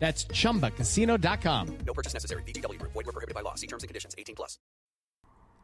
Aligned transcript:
That's 0.00 0.24
chumbacasino.com. 0.24 1.78
No 1.86 1.92
purchase 1.92 2.14
necessary. 2.14 2.42
VGW 2.42 2.78
Group. 2.80 2.92
Void 2.92 3.06
were 3.06 3.12
prohibited 3.12 3.34
by 3.36 3.42
law. 3.42 3.54
See 3.54 3.68
terms 3.68 3.84
and 3.84 3.88
conditions. 3.88 4.14
18 4.18 4.34
plus. 4.34 4.58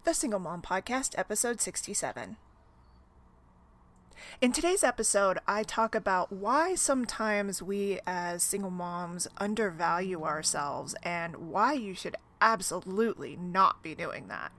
The 0.05 0.15
Single 0.15 0.39
Mom 0.39 0.63
Podcast, 0.63 1.19
episode 1.19 1.61
67. 1.61 2.37
In 4.41 4.53
today's 4.53 4.85
episode, 4.85 5.39
I 5.49 5.63
talk 5.63 5.95
about 5.95 6.31
why 6.31 6.75
sometimes 6.75 7.63
we 7.63 7.99
as 8.07 8.43
single 8.43 8.71
moms 8.71 9.27
undervalue 9.39 10.23
ourselves 10.23 10.95
and 11.03 11.51
why 11.51 11.73
you 11.73 11.95
should 11.95 12.17
absolutely 12.41 13.37
not 13.37 13.83
be 13.83 13.95
doing 13.95 14.29
that. 14.29 14.53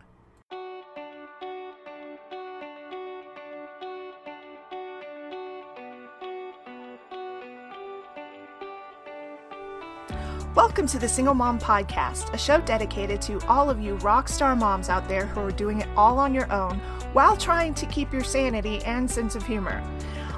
Welcome 10.58 10.88
to 10.88 10.98
the 10.98 11.08
Single 11.08 11.36
Mom 11.36 11.60
Podcast, 11.60 12.34
a 12.34 12.38
show 12.38 12.60
dedicated 12.62 13.22
to 13.22 13.40
all 13.46 13.70
of 13.70 13.80
you 13.80 13.94
rock 13.98 14.28
star 14.28 14.56
moms 14.56 14.90
out 14.90 15.08
there 15.08 15.28
who 15.28 15.42
are 15.42 15.52
doing 15.52 15.82
it 15.82 15.88
all 15.96 16.18
on 16.18 16.34
your 16.34 16.52
own 16.52 16.80
while 17.14 17.38
trying 17.38 17.76
to 17.76 17.86
keep 17.86 18.12
your 18.12 18.24
sanity 18.24 18.82
and 18.84 19.08
sense 19.08 19.36
of 19.36 19.46
humor. 19.46 19.84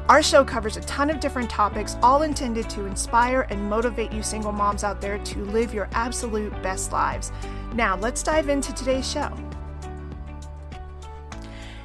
Our 0.10 0.22
show 0.22 0.44
covers 0.44 0.76
a 0.76 0.82
ton 0.82 1.10
of 1.10 1.22
different 1.22 1.50
topics, 1.50 1.96
all 2.04 2.24
intended 2.24 2.70
to 2.72 2.86
inspire 2.86 3.48
and 3.50 3.70
motivate 3.70 4.12
you 4.12 4.22
single 4.22 4.52
moms 4.52 4.84
out 4.84 5.00
there 5.00 5.20
to 5.20 5.46
live 5.46 5.74
your 5.74 5.88
absolute 5.94 6.52
best 6.62 6.92
lives. 6.92 7.32
Now, 7.74 7.96
let's 7.96 8.22
dive 8.22 8.50
into 8.50 8.74
today's 8.74 9.10
show. 9.10 9.34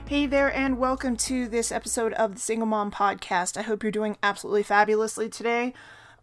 Hey 0.07 0.27
there, 0.27 0.53
and 0.53 0.79
welcome 0.79 1.17
to 1.19 1.47
this 1.47 1.71
episode 1.71 2.15
of 2.15 2.35
the 2.35 2.41
Single 2.41 2.67
Mom 2.67 2.91
Podcast. 2.91 3.57
I 3.57 3.63
hope 3.63 3.85
you're 3.85 3.93
doing 3.93 4.17
absolutely 4.25 4.65
fabulously 4.65 5.29
today. 5.29 5.73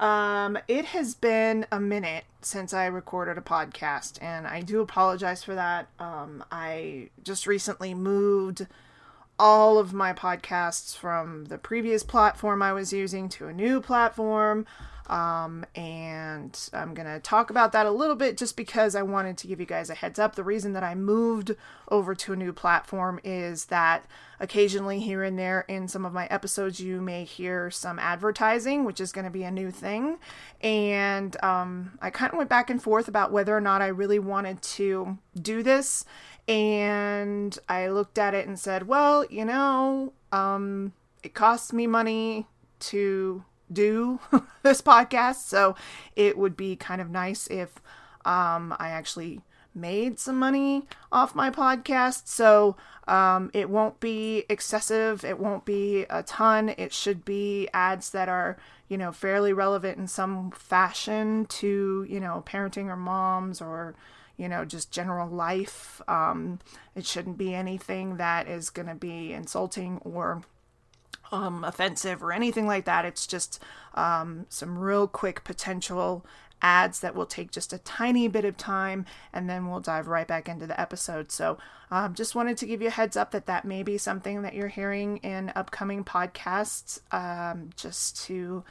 Um, 0.02 0.58
it 0.68 0.86
has 0.86 1.14
been 1.14 1.68
a 1.72 1.80
minute 1.80 2.24
since 2.42 2.74
I 2.74 2.88
recorded 2.88 3.38
a 3.38 3.42
podcast, 3.42 4.18
and 4.20 4.48
I 4.48 4.62
do 4.62 4.82
apologize 4.82 5.44
for 5.44 5.54
that. 5.54 5.90
Um, 6.00 6.44
I 6.52 7.10
just 7.24 7.46
recently 7.46 7.94
moved 7.94 8.66
all 9.38 9.78
of 9.78 9.94
my 9.94 10.12
podcasts 10.12 10.98
from 10.98 11.46
the 11.46 11.60
previous 11.60 12.02
platform 12.02 12.64
I 12.64 12.74
was 12.74 12.92
using 12.92 13.30
to 13.30 13.48
a 13.48 13.54
new 13.54 13.80
platform. 13.80 14.66
Um, 15.12 15.66
and 15.76 16.58
I'm 16.72 16.94
going 16.94 17.06
to 17.06 17.20
talk 17.20 17.50
about 17.50 17.74
that 17.74 17.86
a 17.86 17.92
little 17.92 18.16
bit 18.16 18.38
just 18.38 18.56
because 18.56 18.96
I 18.96 19.02
wanted 19.02 19.38
to 19.40 19.48
give 19.48 19.60
you 19.60 19.66
guys 19.66 19.90
a 19.90 19.94
heads 19.94 20.18
up. 20.18 20.36
The 20.36 20.44
reason 20.44 20.72
that 20.72 20.84
I 20.84 20.96
moved 20.96 21.54
over 21.90 22.16
to 22.16 22.32
a 22.32 22.38
new 22.38 22.54
platform 22.54 23.20
is 23.22 23.66
that 23.66 24.06
occasionally 24.40 25.02
here 25.02 25.22
and 25.22 25.38
there 25.38 25.66
in 25.68 25.90
some 25.90 26.06
of 26.06 26.14
my 26.14 26.28
episodes, 26.28 26.80
you 26.80 27.02
may 27.02 27.26
hear 27.26 27.70
some 27.70 28.00
advertising, 28.00 28.86
which 28.86 29.02
is 29.02 29.12
going 29.12 29.26
to 29.26 29.32
be 29.32 29.44
a 29.44 29.52
new 29.52 29.70
thing. 29.70 30.18
And 30.62 31.36
um, 31.44 32.00
I 32.02 32.10
kind 32.10 32.32
of 32.32 32.38
went 32.38 32.50
back 32.50 32.70
and 32.70 32.82
forth 32.82 33.10
about 33.10 33.34
whether 33.34 33.56
or 33.56 33.62
not 33.62 33.82
I 33.82 33.88
really 33.88 34.20
wanted 34.20 34.62
to 34.62 35.18
do 35.40 35.62
this. 35.62 36.06
And 36.48 37.60
I 37.68 37.90
looked 37.90 38.18
at 38.18 38.34
it 38.34 38.48
and 38.48 38.58
said, 38.58 38.88
well, 38.88 39.26
you 39.26 39.44
know, 39.44 40.14
um, 40.32 40.94
it 41.22 41.34
costs 41.34 41.74
me 41.74 41.86
money 41.86 42.48
to 42.80 43.44
do 43.74 44.20
this 44.64 44.82
podcast. 44.82 45.48
So 45.48 45.76
it 46.16 46.38
would 46.38 46.58
be 46.58 46.76
kind 46.76 47.02
of 47.02 47.10
nice 47.10 47.48
if 47.48 47.82
um, 48.26 48.76
I 48.80 48.90
actually 48.90 49.42
made 49.74 50.20
some 50.20 50.38
money 50.38 50.86
off 51.12 51.36
my 51.36 51.50
podcast. 51.50 52.28
So 52.28 52.76
um, 53.08 53.52
it 53.54 53.70
won't 53.70 54.00
be 54.00 54.46
excessive. 54.50 55.24
It 55.24 55.40
won't 55.40 55.66
be 55.66 56.06
a 56.10 56.24
ton. 56.24 56.74
It 56.78 56.94
should 56.94 57.26
be 57.26 57.68
ads 57.74 58.12
that 58.12 58.30
are, 58.30 58.58
you 58.88 58.98
know, 58.98 59.12
fairly 59.12 59.54
relevant 59.54 59.98
in 59.98 60.08
some 60.08 60.52
fashion 60.52 61.46
to, 61.48 62.06
you 62.10 62.20
know, 62.20 62.44
parenting 62.46 62.88
or 62.88 62.98
moms 62.98 63.62
or, 63.62 63.96
you 64.38 64.48
know, 64.50 64.66
just 64.66 64.92
general 64.92 65.30
life. 65.30 66.02
Um, 66.08 66.60
it 66.96 67.06
shouldn't 67.06 67.38
be 67.38 67.54
anything 67.54 68.18
that 68.18 68.48
is 68.48 68.70
going 68.70 68.88
to 68.88 68.96
be 68.96 69.34
insulting 69.34 70.00
or 70.00 70.44
um, 71.32 71.64
offensive 71.64 72.24
or 72.24 72.32
anything 72.32 72.68
like 72.68 72.86
that. 72.86 73.06
It's 73.06 73.26
just 73.26 73.62
um, 73.96 74.46
some 74.50 74.78
real 74.78 75.08
quick 75.08 75.44
potential 75.44 76.26
ads 76.62 77.00
that 77.00 77.16
will 77.16 77.26
take 77.26 77.52
just 77.52 77.74
a 77.74 77.78
tiny 77.80 78.28
bit 78.28 78.46
of 78.46 78.56
time 78.56 79.06
and 79.34 79.50
then 79.50 79.68
we'll 79.68 79.80
dive 79.80 80.08
right 80.08 80.28
back 80.28 80.48
into 80.48 80.68
the 80.68 80.80
episode. 80.80 81.32
So, 81.32 81.58
um, 81.90 82.14
just 82.14 82.36
wanted 82.36 82.58
to 82.58 82.66
give 82.66 82.82
you 82.82 82.88
a 82.88 82.92
heads 82.92 83.18
up 83.18 83.32
that 83.32 83.48
that 83.48 83.66
may 83.66 83.84
be 83.84 83.98
something 83.98 84.44
that 84.44 84.54
you're 84.54 84.68
hearing 84.70 85.18
in 85.18 85.52
upcoming 85.56 86.04
podcasts, 86.04 87.02
um, 87.12 87.72
just 87.76 88.24
to, 88.26 88.64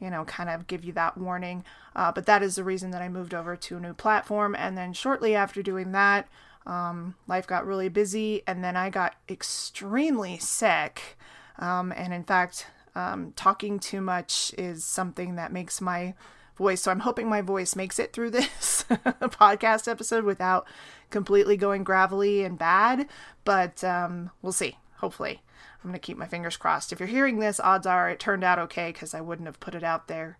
you 0.00 0.10
know, 0.10 0.24
kind 0.24 0.50
of 0.50 0.66
give 0.66 0.84
you 0.84 0.92
that 0.94 1.16
warning. 1.16 1.64
Uh, 1.94 2.10
but 2.10 2.26
that 2.26 2.42
is 2.42 2.56
the 2.56 2.64
reason 2.64 2.90
that 2.90 3.02
I 3.02 3.08
moved 3.08 3.34
over 3.34 3.54
to 3.54 3.76
a 3.76 3.80
new 3.80 3.94
platform. 3.94 4.56
And 4.58 4.76
then 4.76 4.92
shortly 4.92 5.36
after 5.36 5.62
doing 5.62 5.92
that, 5.92 6.28
um, 6.66 7.14
life 7.28 7.46
got 7.46 7.66
really 7.66 7.88
busy 7.88 8.42
and 8.46 8.64
then 8.64 8.76
I 8.76 8.90
got 8.90 9.14
extremely 9.28 10.38
sick. 10.38 11.16
Um, 11.58 11.92
and 11.96 12.12
in 12.12 12.24
fact, 12.24 12.66
um, 12.94 13.32
talking 13.36 13.78
too 13.78 14.00
much 14.00 14.54
is 14.58 14.84
something 14.84 15.36
that 15.36 15.52
makes 15.52 15.80
my 15.80 16.14
voice. 16.56 16.82
So 16.82 16.90
I'm 16.90 17.00
hoping 17.00 17.28
my 17.28 17.40
voice 17.40 17.76
makes 17.76 17.98
it 17.98 18.12
through 18.12 18.30
this 18.30 18.84
podcast 18.88 19.88
episode 19.88 20.24
without 20.24 20.66
completely 21.10 21.56
going 21.56 21.84
gravelly 21.84 22.44
and 22.44 22.58
bad. 22.58 23.08
But 23.44 23.82
um, 23.84 24.30
we'll 24.42 24.52
see. 24.52 24.78
Hopefully. 24.98 25.42
I'm 25.82 25.90
going 25.90 26.00
to 26.00 26.06
keep 26.06 26.16
my 26.16 26.26
fingers 26.26 26.56
crossed. 26.56 26.92
If 26.92 26.98
you're 26.98 27.06
hearing 27.06 27.40
this, 27.40 27.60
odds 27.60 27.86
are 27.86 28.08
it 28.08 28.18
turned 28.18 28.42
out 28.42 28.58
okay 28.58 28.90
because 28.90 29.12
I 29.12 29.20
wouldn't 29.20 29.46
have 29.46 29.60
put 29.60 29.74
it 29.74 29.84
out 29.84 30.08
there 30.08 30.38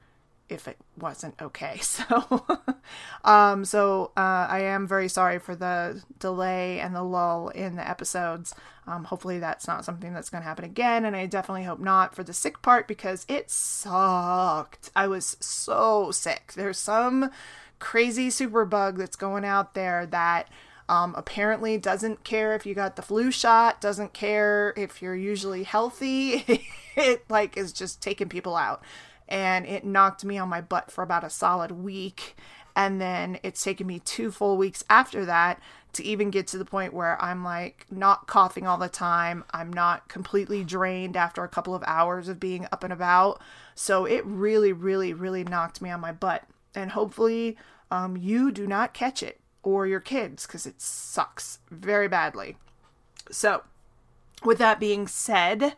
if 0.48 0.68
it 0.68 0.78
wasn't 0.98 1.40
okay. 1.40 1.80
So, 1.94 2.44
um, 3.24 3.64
so 3.64 4.10
uh, 4.16 4.46
I 4.50 4.60
am 4.60 4.86
very 4.86 5.08
sorry 5.08 5.38
for 5.38 5.54
the 5.54 6.02
delay 6.18 6.80
and 6.80 6.94
the 6.94 7.02
lull 7.02 7.48
in 7.48 7.76
the 7.76 7.88
episodes. 7.88 8.54
Um, 8.86 9.04
hopefully 9.04 9.38
that's 9.38 9.66
not 9.66 9.84
something 9.84 10.12
that's 10.12 10.28
going 10.28 10.42
to 10.42 10.48
happen 10.48 10.64
again, 10.64 11.04
and 11.04 11.16
I 11.16 11.26
definitely 11.26 11.64
hope 11.64 11.78
not 11.78 12.14
for 12.14 12.22
the 12.22 12.32
sick 12.32 12.60
part 12.62 12.86
because 12.88 13.24
it 13.28 13.50
sucked. 13.50 14.90
I 14.94 15.06
was 15.06 15.36
so 15.40 16.10
sick. 16.10 16.52
There's 16.54 16.78
some 16.78 17.30
crazy 17.78 18.28
super 18.28 18.64
bug 18.64 18.98
that's 18.98 19.16
going 19.16 19.44
out 19.44 19.74
there 19.74 20.06
that. 20.06 20.48
Um, 20.86 21.14
apparently 21.16 21.78
doesn't 21.78 22.24
care 22.24 22.54
if 22.54 22.66
you 22.66 22.74
got 22.74 22.96
the 22.96 23.00
flu 23.00 23.30
shot 23.30 23.80
doesn't 23.80 24.12
care 24.12 24.74
if 24.76 25.00
you're 25.00 25.16
usually 25.16 25.62
healthy 25.62 26.44
it 26.96 27.24
like 27.30 27.56
is 27.56 27.72
just 27.72 28.02
taking 28.02 28.28
people 28.28 28.54
out 28.54 28.82
and 29.28 29.66
it 29.66 29.84
knocked 29.84 30.24
me 30.24 30.38
on 30.38 30.48
my 30.48 30.60
butt 30.60 30.90
for 30.90 31.02
about 31.02 31.24
a 31.24 31.30
solid 31.30 31.70
week. 31.70 32.36
And 32.76 33.00
then 33.00 33.38
it's 33.42 33.62
taken 33.62 33.86
me 33.86 34.00
two 34.00 34.30
full 34.30 34.56
weeks 34.56 34.84
after 34.90 35.24
that 35.24 35.60
to 35.92 36.04
even 36.04 36.30
get 36.30 36.48
to 36.48 36.58
the 36.58 36.64
point 36.64 36.92
where 36.92 37.20
I'm 37.22 37.44
like 37.44 37.86
not 37.90 38.26
coughing 38.26 38.66
all 38.66 38.78
the 38.78 38.88
time. 38.88 39.44
I'm 39.52 39.72
not 39.72 40.08
completely 40.08 40.64
drained 40.64 41.16
after 41.16 41.44
a 41.44 41.48
couple 41.48 41.74
of 41.74 41.84
hours 41.86 42.28
of 42.28 42.40
being 42.40 42.66
up 42.72 42.82
and 42.82 42.92
about. 42.92 43.40
So 43.74 44.04
it 44.04 44.26
really, 44.26 44.72
really, 44.72 45.12
really 45.12 45.44
knocked 45.44 45.80
me 45.80 45.90
on 45.90 46.00
my 46.00 46.12
butt. 46.12 46.44
And 46.74 46.90
hopefully, 46.90 47.56
um, 47.90 48.16
you 48.16 48.50
do 48.50 48.66
not 48.66 48.92
catch 48.92 49.22
it 49.22 49.40
or 49.62 49.86
your 49.86 50.00
kids 50.00 50.46
because 50.46 50.66
it 50.66 50.80
sucks 50.80 51.60
very 51.70 52.08
badly. 52.08 52.56
So, 53.30 53.62
with 54.44 54.58
that 54.58 54.80
being 54.80 55.06
said, 55.06 55.76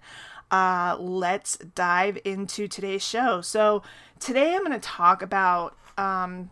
uh, 0.51 0.97
let's 0.99 1.57
dive 1.57 2.19
into 2.25 2.69
today's 2.69 3.03
show. 3.03 3.41
So, 3.41 3.83
today 4.21 4.55
I'm 4.55 4.65
going 4.65 4.79
to 4.79 4.87
talk 4.87 5.23
about 5.23 5.77
um, 5.99 6.51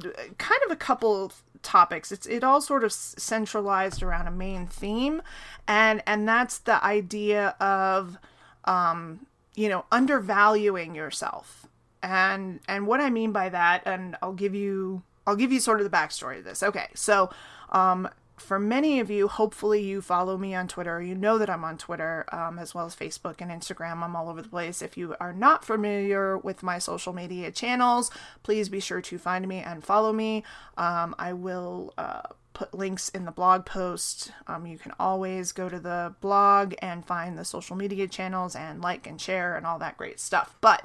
kind 0.00 0.60
of 0.64 0.70
a 0.70 0.76
couple 0.76 1.32
topics. 1.62 2.12
It's 2.12 2.26
it 2.26 2.44
all 2.44 2.60
sort 2.60 2.84
of 2.84 2.92
centralized 2.92 4.02
around 4.02 4.26
a 4.26 4.30
main 4.30 4.66
theme, 4.66 5.22
and 5.66 6.02
and 6.06 6.28
that's 6.28 6.58
the 6.58 6.82
idea 6.84 7.56
of 7.60 8.18
um, 8.64 9.26
you 9.54 9.68
know 9.68 9.84
undervaluing 9.92 10.94
yourself. 10.94 11.66
And 12.02 12.60
and 12.68 12.86
what 12.86 13.00
I 13.00 13.10
mean 13.10 13.32
by 13.32 13.48
that, 13.48 13.82
and 13.84 14.16
I'll 14.22 14.32
give 14.32 14.54
you 14.54 15.02
I'll 15.26 15.36
give 15.36 15.52
you 15.52 15.60
sort 15.60 15.80
of 15.80 15.90
the 15.90 15.96
backstory 15.96 16.38
of 16.38 16.44
this. 16.44 16.62
Okay, 16.62 16.88
so 16.94 17.30
um, 17.70 18.08
for 18.36 18.58
many 18.58 19.00
of 19.00 19.10
you, 19.10 19.28
hopefully 19.28 19.82
you 19.82 20.02
follow 20.02 20.36
me 20.36 20.54
on 20.54 20.68
Twitter. 20.68 21.00
You 21.00 21.14
know 21.14 21.38
that 21.38 21.48
I'm 21.48 21.64
on 21.64 21.78
Twitter, 21.78 22.26
um, 22.32 22.58
as 22.58 22.74
well 22.74 22.86
as 22.86 22.94
Facebook 22.94 23.36
and 23.40 23.50
Instagram. 23.50 24.02
I'm 24.02 24.14
all 24.14 24.28
over 24.28 24.42
the 24.42 24.48
place. 24.48 24.82
If 24.82 24.96
you 24.96 25.16
are 25.20 25.32
not 25.32 25.64
familiar 25.64 26.36
with 26.36 26.62
my 26.62 26.78
social 26.78 27.12
media 27.12 27.50
channels, 27.50 28.10
please 28.42 28.68
be 28.68 28.80
sure 28.80 29.00
to 29.00 29.18
find 29.18 29.48
me 29.48 29.58
and 29.58 29.82
follow 29.82 30.12
me. 30.12 30.44
Um, 30.76 31.14
I 31.18 31.32
will 31.32 31.94
uh, 31.96 32.22
put 32.52 32.74
links 32.74 33.08
in 33.08 33.24
the 33.24 33.30
blog 33.30 33.64
post. 33.64 34.32
Um, 34.46 34.66
you 34.66 34.78
can 34.78 34.92
always 35.00 35.52
go 35.52 35.68
to 35.68 35.80
the 35.80 36.14
blog 36.20 36.74
and 36.80 37.06
find 37.06 37.38
the 37.38 37.44
social 37.44 37.76
media 37.76 38.06
channels 38.06 38.54
and 38.54 38.82
like 38.82 39.06
and 39.06 39.20
share 39.20 39.56
and 39.56 39.66
all 39.66 39.78
that 39.78 39.96
great 39.96 40.20
stuff. 40.20 40.56
But 40.60 40.84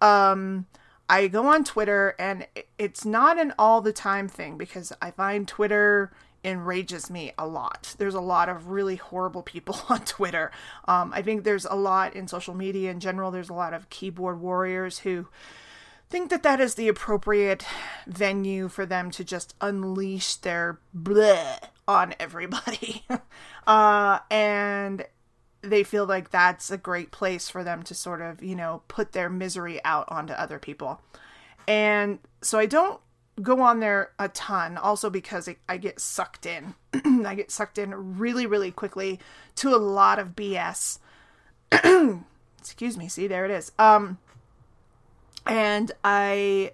um, 0.00 0.66
I 1.08 1.26
go 1.26 1.46
on 1.46 1.64
Twitter 1.64 2.14
and 2.18 2.46
it's 2.78 3.04
not 3.04 3.38
an 3.38 3.52
all 3.58 3.80
the 3.80 3.92
time 3.92 4.28
thing 4.28 4.56
because 4.56 4.92
I 5.02 5.10
find 5.10 5.48
Twitter 5.48 6.12
enrages 6.44 7.10
me 7.10 7.32
a 7.38 7.46
lot. 7.46 7.94
There's 7.98 8.14
a 8.14 8.20
lot 8.20 8.48
of 8.48 8.68
really 8.68 8.96
horrible 8.96 9.42
people 9.42 9.80
on 9.88 10.04
Twitter. 10.04 10.50
Um, 10.86 11.12
I 11.14 11.22
think 11.22 11.44
there's 11.44 11.66
a 11.66 11.74
lot 11.74 12.14
in 12.14 12.28
social 12.28 12.54
media 12.54 12.90
in 12.90 13.00
general. 13.00 13.30
There's 13.30 13.50
a 13.50 13.54
lot 13.54 13.74
of 13.74 13.90
keyboard 13.90 14.40
warriors 14.40 15.00
who 15.00 15.28
think 16.08 16.30
that 16.30 16.42
that 16.42 16.60
is 16.60 16.74
the 16.74 16.88
appropriate 16.88 17.64
venue 18.06 18.68
for 18.68 18.84
them 18.84 19.10
to 19.12 19.24
just 19.24 19.54
unleash 19.60 20.34
their 20.36 20.80
bleh 20.96 21.58
on 21.86 22.14
everybody. 22.18 23.04
uh, 23.66 24.18
and 24.30 25.06
they 25.62 25.84
feel 25.84 26.06
like 26.06 26.30
that's 26.30 26.70
a 26.70 26.78
great 26.78 27.12
place 27.12 27.48
for 27.48 27.62
them 27.62 27.82
to 27.84 27.94
sort 27.94 28.20
of, 28.22 28.42
you 28.42 28.56
know, 28.56 28.82
put 28.88 29.12
their 29.12 29.28
misery 29.28 29.82
out 29.84 30.06
onto 30.08 30.32
other 30.32 30.58
people. 30.58 31.00
And 31.68 32.18
so 32.42 32.58
I 32.58 32.66
don't 32.66 33.00
go 33.42 33.60
on 33.60 33.80
there 33.80 34.12
a 34.18 34.28
ton, 34.28 34.76
also 34.76 35.10
because 35.10 35.48
I 35.68 35.76
get 35.76 36.00
sucked 36.00 36.46
in. 36.46 36.74
I 37.26 37.34
get 37.34 37.50
sucked 37.50 37.78
in 37.78 38.18
really, 38.18 38.46
really 38.46 38.70
quickly 38.70 39.20
to 39.56 39.74
a 39.74 39.78
lot 39.78 40.18
of 40.18 40.36
BS. 40.36 40.98
Excuse 42.58 42.96
me. 42.96 43.08
See, 43.08 43.26
there 43.26 43.44
it 43.44 43.50
is. 43.50 43.72
Um, 43.78 44.18
and 45.46 45.92
I 46.04 46.72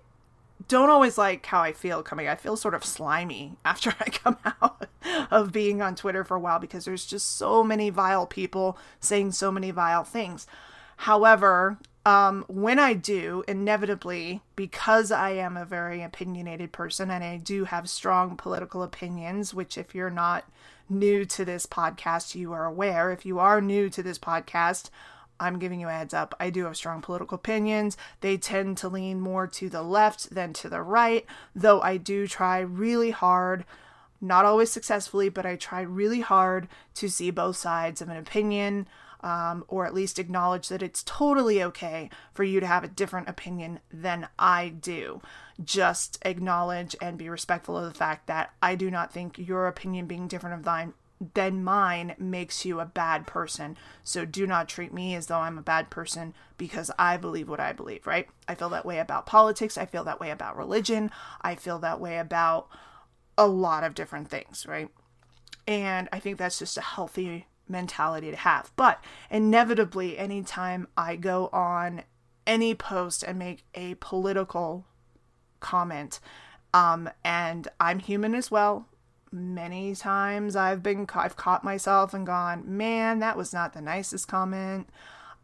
don't 0.69 0.91
always 0.91 1.17
like 1.17 1.47
how 1.47 1.61
I 1.61 1.73
feel 1.73 2.03
coming. 2.03 2.29
I 2.29 2.35
feel 2.35 2.57
sort 2.57 2.75
of 2.75 2.85
slimy 2.85 3.57
after 3.65 3.95
I 4.01 4.11
come 4.11 4.39
out 4.45 4.89
of 5.31 5.53
being 5.53 5.81
on 5.81 5.95
Twitter 5.95 6.25
for 6.25 6.37
a 6.37 6.41
while 6.41 6.59
because 6.59 6.85
there's 6.85 7.07
just 7.07 7.37
so 7.37 7.63
many 7.63 7.91
vile 7.91 8.27
people 8.27 8.79
saying 9.01 9.33
so 9.33 9.53
many 9.53 9.71
vile 9.71 10.05
things. 10.05 10.47
However, 10.99 11.79
um, 12.07 12.45
when 12.47 12.79
I 12.79 12.95
do, 12.95 13.43
inevitably, 13.49 14.41
because 14.55 15.11
I 15.11 15.31
am 15.31 15.57
a 15.57 15.65
very 15.65 16.05
opinionated 16.05 16.71
person 16.71 17.11
and 17.11 17.25
I 17.25 17.37
do 17.37 17.65
have 17.65 17.91
strong 17.91 18.37
political 18.37 18.85
opinions, 18.85 19.53
which, 19.53 19.77
if 19.77 19.93
you're 19.93 20.09
not 20.09 20.45
new 20.89 21.25
to 21.25 21.45
this 21.45 21.67
podcast, 21.67 22.37
you 22.37 22.53
are 22.53 22.65
aware. 22.65 23.11
If 23.11 23.27
you 23.27 23.41
are 23.41 23.61
new 23.61 23.91
to 23.91 24.05
this 24.05 24.21
podcast, 24.21 24.89
I'm 25.41 25.59
giving 25.59 25.81
you 25.81 25.89
a 25.89 25.93
heads 25.93 26.15
up. 26.15 26.33
I 26.39 26.49
do 26.49 26.67
have 26.67 26.77
strong 26.77 27.03
political 27.03 27.35
opinions. 27.35 27.97
They 28.21 28.37
tend 28.37 28.79
to 28.79 28.89
lean 28.89 29.21
more 29.21 29.49
to 29.49 29.69
the 29.69 29.83
left 29.83 30.33
than 30.33 30.53
to 30.53 30.69
the 30.69 30.83
right, 30.83 31.27
though 31.57 31.81
I 31.81 31.97
do 31.97 32.29
try 32.29 32.61
really 32.61 33.11
hard, 33.11 33.65
not 34.21 34.45
always 34.45 34.71
successfully, 34.71 35.29
but 35.29 35.45
I 35.45 35.57
try 35.57 35.81
really 35.81 36.21
hard 36.21 36.69
to 36.95 37.09
see 37.09 37.33
both 37.33 37.57
sides 37.57 38.01
of 38.01 38.09
an 38.09 38.17
opinion 38.17 38.87
um, 39.27 39.65
or 39.67 39.85
at 39.85 39.93
least 39.93 40.21
acknowledge 40.21 40.69
that 40.69 40.85
it's 40.85 41.03
totally 41.03 41.61
okay 41.61 42.09
for 42.33 42.45
you 42.45 42.61
to 42.61 42.67
have 42.67 42.85
a 42.85 42.89
different 42.89 43.29
opinion 43.29 43.81
than 43.93 44.29
I 44.39 44.69
do. 44.69 45.21
Just 45.63 46.19
acknowledge 46.23 46.95
and 47.01 47.19
be 47.19 47.29
respectful 47.29 47.77
of 47.77 47.93
the 47.93 47.99
fact 47.99 48.29
that 48.29 48.53
I 48.63 48.77
do 48.77 48.89
not 48.89 49.13
think 49.13 49.37
your 49.37 49.67
opinion 49.67 50.07
being 50.07 50.29
different 50.29 50.55
of 50.55 50.65
thine 50.65 50.95
than 51.35 51.65
mine 51.65 52.15
makes 52.19 52.65
you 52.65 52.79
a 52.79 52.85
bad 52.87 53.27
person. 53.27 53.77
So 54.05 54.25
do 54.25 54.47
not 54.47 54.69
treat 54.69 54.95
me 54.95 55.17
as 55.17 55.27
though 55.27 55.39
I'm 55.41 55.59
a 55.59 55.63
bad 55.63 55.91
person 55.91 56.33
because 56.57 56.93
I 56.97 57.17
believe 57.17 57.49
what 57.49 57.59
I 57.59 57.73
believe, 57.73 58.07
right? 58.07 58.29
I 58.47 58.55
feel 58.55 58.69
that 58.69 58.87
way 58.87 59.01
about 59.01 59.27
politics. 59.27 59.77
I 59.77 59.87
feel 59.87 60.05
that 60.05 60.21
way 60.21 60.31
about 60.31 60.57
religion. 60.57 61.11
I 61.43 61.57
feel 61.57 61.81
that 61.81 61.99
way 61.99 62.19
about 62.19 62.69
a 63.37 63.49
lot 63.49 63.83
of 63.83 63.95
different 63.95 64.29
things, 64.29 64.67
right? 64.69 64.89
And 65.67 66.09
I 66.13 66.21
think 66.21 66.39
that's 66.39 66.61
just 66.61 66.79
a 66.79 66.83
healthy 66.83 67.47
mentality 67.69 68.31
to 68.31 68.37
have. 68.37 68.73
But 68.77 69.03
inevitably, 69.31 70.19
anytime 70.19 70.89
I 70.97 71.17
go 71.17 71.49
on 71.53 72.03
any 72.47 72.75
post 72.75 73.23
and 73.23 73.39
make 73.39 73.65
a 73.75 73.95
political 73.97 74.87
comment, 75.61 76.21
um, 76.73 77.09
and 77.25 77.69
I'm 77.81 77.99
human 77.99 78.35
as 78.35 78.51
well. 78.51 78.87
Many 79.33 79.95
times 79.95 80.55
I've 80.55 80.83
been 80.83 81.07
I've 81.15 81.37
caught 81.37 81.65
myself 81.65 82.15
and 82.15 82.27
gone, 82.27 82.65
man, 82.67 83.19
that 83.19 83.37
was 83.37 83.53
not 83.53 83.73
the 83.73 83.81
nicest 83.81 84.29
comment. 84.29 84.89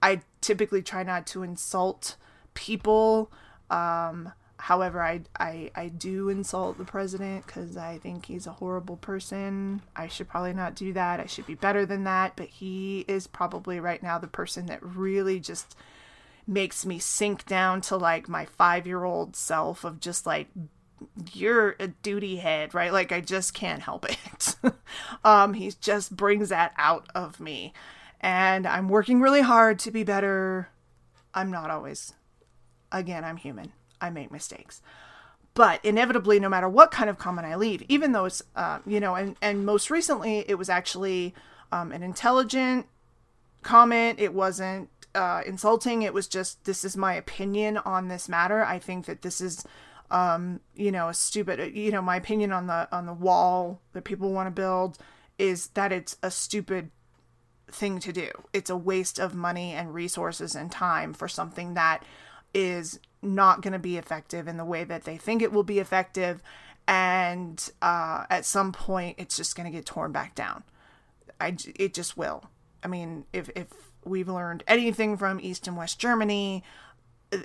I 0.02 0.22
typically 0.40 0.82
try 0.82 1.02
not 1.02 1.26
to 1.28 1.42
insult 1.42 2.16
people. 2.54 3.30
Um, 3.70 4.32
However, 4.62 5.02
I, 5.02 5.22
I, 5.40 5.72
I 5.74 5.88
do 5.88 6.28
insult 6.28 6.78
the 6.78 6.84
president 6.84 7.44
because 7.44 7.76
I 7.76 7.98
think 7.98 8.26
he's 8.26 8.46
a 8.46 8.52
horrible 8.52 8.96
person. 8.96 9.82
I 9.96 10.06
should 10.06 10.28
probably 10.28 10.52
not 10.52 10.76
do 10.76 10.92
that. 10.92 11.18
I 11.18 11.26
should 11.26 11.48
be 11.48 11.56
better 11.56 11.84
than 11.84 12.04
that. 12.04 12.36
But 12.36 12.46
he 12.46 13.04
is 13.08 13.26
probably 13.26 13.80
right 13.80 14.00
now 14.00 14.18
the 14.18 14.28
person 14.28 14.66
that 14.66 14.78
really 14.80 15.40
just 15.40 15.76
makes 16.46 16.86
me 16.86 17.00
sink 17.00 17.44
down 17.44 17.80
to 17.80 17.96
like 17.96 18.28
my 18.28 18.44
five 18.44 18.86
year 18.86 19.02
old 19.02 19.34
self 19.34 19.82
of 19.82 19.98
just 19.98 20.26
like, 20.26 20.46
you're 21.32 21.74
a 21.80 21.88
duty 21.88 22.36
head, 22.36 22.72
right? 22.72 22.92
Like 22.92 23.10
I 23.10 23.20
just 23.20 23.54
can't 23.54 23.82
help 23.82 24.06
it. 24.08 24.54
um, 25.24 25.54
he 25.54 25.72
just 25.80 26.14
brings 26.14 26.50
that 26.50 26.72
out 26.78 27.08
of 27.16 27.40
me. 27.40 27.72
And 28.20 28.68
I'm 28.68 28.88
working 28.88 29.20
really 29.20 29.42
hard 29.42 29.80
to 29.80 29.90
be 29.90 30.04
better. 30.04 30.68
I'm 31.34 31.50
not 31.50 31.68
always. 31.68 32.14
Again, 32.92 33.24
I'm 33.24 33.38
human. 33.38 33.72
I 34.02 34.10
make 34.10 34.30
mistakes. 34.30 34.82
But 35.54 35.84
inevitably, 35.84 36.40
no 36.40 36.48
matter 36.48 36.68
what 36.68 36.90
kind 36.90 37.08
of 37.08 37.18
comment 37.18 37.46
I 37.46 37.56
leave, 37.56 37.82
even 37.88 38.12
though 38.12 38.24
it's, 38.24 38.42
uh, 38.56 38.80
you 38.86 39.00
know, 39.00 39.14
and, 39.14 39.36
and 39.40 39.64
most 39.66 39.90
recently 39.90 40.44
it 40.48 40.56
was 40.56 40.68
actually 40.68 41.34
um, 41.70 41.92
an 41.92 42.02
intelligent 42.02 42.86
comment, 43.62 44.18
it 44.18 44.34
wasn't 44.34 44.88
uh, 45.14 45.42
insulting, 45.46 46.02
it 46.02 46.14
was 46.14 46.26
just, 46.26 46.64
this 46.64 46.84
is 46.84 46.96
my 46.96 47.14
opinion 47.14 47.76
on 47.78 48.08
this 48.08 48.28
matter. 48.28 48.64
I 48.64 48.78
think 48.78 49.06
that 49.06 49.22
this 49.22 49.40
is, 49.40 49.64
um, 50.10 50.60
you 50.74 50.90
know, 50.90 51.08
a 51.08 51.14
stupid, 51.14 51.74
you 51.74 51.90
know, 51.90 52.02
my 52.02 52.16
opinion 52.16 52.52
on 52.52 52.66
the 52.66 52.88
on 52.92 53.06
the 53.06 53.14
wall 53.14 53.80
that 53.92 54.04
people 54.04 54.32
want 54.32 54.46
to 54.46 54.50
build 54.50 54.98
is 55.38 55.68
that 55.68 55.92
it's 55.92 56.16
a 56.22 56.30
stupid 56.30 56.90
thing 57.70 57.98
to 58.00 58.12
do. 58.12 58.30
It's 58.52 58.70
a 58.70 58.76
waste 58.76 59.18
of 59.18 59.34
money 59.34 59.72
and 59.72 59.94
resources 59.94 60.54
and 60.54 60.70
time 60.70 61.14
for 61.14 61.28
something 61.28 61.74
that 61.74 62.04
is 62.54 63.00
not 63.22 63.62
going 63.62 63.72
to 63.72 63.78
be 63.78 63.96
effective 63.96 64.48
in 64.48 64.56
the 64.56 64.64
way 64.64 64.84
that 64.84 65.04
they 65.04 65.16
think 65.16 65.40
it 65.40 65.52
will 65.52 65.62
be 65.62 65.78
effective. 65.78 66.42
And 66.88 67.70
uh, 67.80 68.24
at 68.28 68.44
some 68.44 68.72
point, 68.72 69.16
it's 69.18 69.36
just 69.36 69.56
going 69.56 69.70
to 69.70 69.76
get 69.76 69.86
torn 69.86 70.12
back 70.12 70.34
down. 70.34 70.64
I, 71.40 71.56
it 71.76 71.94
just 71.94 72.16
will. 72.16 72.44
I 72.82 72.88
mean, 72.88 73.24
if, 73.32 73.48
if 73.54 73.68
we've 74.04 74.28
learned 74.28 74.64
anything 74.66 75.16
from 75.16 75.40
East 75.40 75.68
and 75.68 75.76
West 75.76 75.98
Germany, 76.00 76.64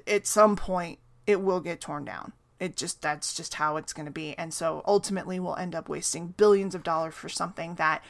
at 0.07 0.25
some 0.25 0.55
point, 0.55 0.99
it 1.27 1.41
will 1.41 1.59
get 1.59 1.81
torn 1.81 2.03
down. 2.05 2.33
It 2.59 2.75
just, 2.75 3.03
that's 3.03 3.35
just 3.35 3.53
how 3.55 3.77
it's 3.77 3.93
going 3.93 4.07
to 4.07 4.11
be. 4.11 4.35
And 4.37 4.51
so 4.51 4.81
ultimately, 4.87 5.39
we'll 5.39 5.55
end 5.55 5.75
up 5.75 5.87
wasting 5.87 6.33
billions 6.37 6.73
of 6.73 6.83
dollars 6.83 7.13
for 7.13 7.29
something 7.29 7.75
that 7.75 8.03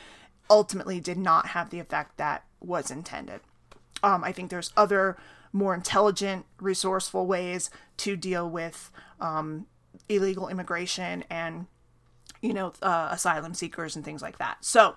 ultimately 0.49 1.01
did 1.01 1.17
not 1.17 1.47
have 1.47 1.69
the 1.69 1.79
effect 1.79 2.17
that 2.17 2.45
was 2.61 2.89
intended. 2.89 3.41
Um, 4.01 4.23
I 4.23 4.31
think 4.31 4.49
there's 4.49 4.71
other 4.77 5.17
more 5.51 5.73
intelligent, 5.73 6.45
resourceful 6.59 7.25
ways 7.25 7.69
to 7.97 8.15
deal 8.15 8.49
with 8.49 8.91
um, 9.19 9.65
illegal 10.09 10.47
immigration 10.47 11.23
and, 11.29 11.67
you 12.41 12.53
know, 12.53 12.73
uh, 12.81 13.09
asylum 13.11 13.53
seekers 13.53 13.95
and 13.95 14.05
things 14.05 14.21
like 14.21 14.37
that. 14.37 14.57
So, 14.61 14.95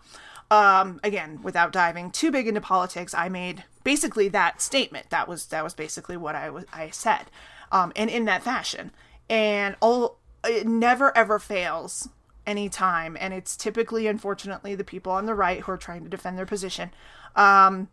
um, 0.50 1.00
again, 1.04 1.40
without 1.42 1.72
diving 1.72 2.10
too 2.10 2.30
big 2.30 2.48
into 2.48 2.60
politics, 2.60 3.14
I 3.14 3.28
made 3.28 3.64
basically 3.84 4.28
that 4.28 4.60
statement. 4.60 5.10
That 5.10 5.28
was 5.28 5.46
that 5.46 5.62
was 5.62 5.74
basically 5.74 6.16
what 6.16 6.34
I 6.34 6.50
was 6.50 6.64
I 6.72 6.90
said, 6.90 7.26
um, 7.70 7.92
and 7.94 8.10
in 8.10 8.24
that 8.24 8.42
fashion. 8.42 8.90
And 9.28 9.76
all 9.80 10.18
it 10.44 10.66
never 10.66 11.16
ever 11.16 11.38
fails 11.38 12.08
anytime, 12.46 13.16
and 13.20 13.32
it's 13.32 13.56
typically, 13.56 14.08
unfortunately, 14.08 14.74
the 14.74 14.82
people 14.82 15.12
on 15.12 15.26
the 15.26 15.34
right 15.34 15.60
who 15.60 15.72
are 15.72 15.76
trying 15.76 16.02
to 16.02 16.10
defend 16.10 16.36
their 16.36 16.46
position. 16.46 16.90
Um, 17.36 17.88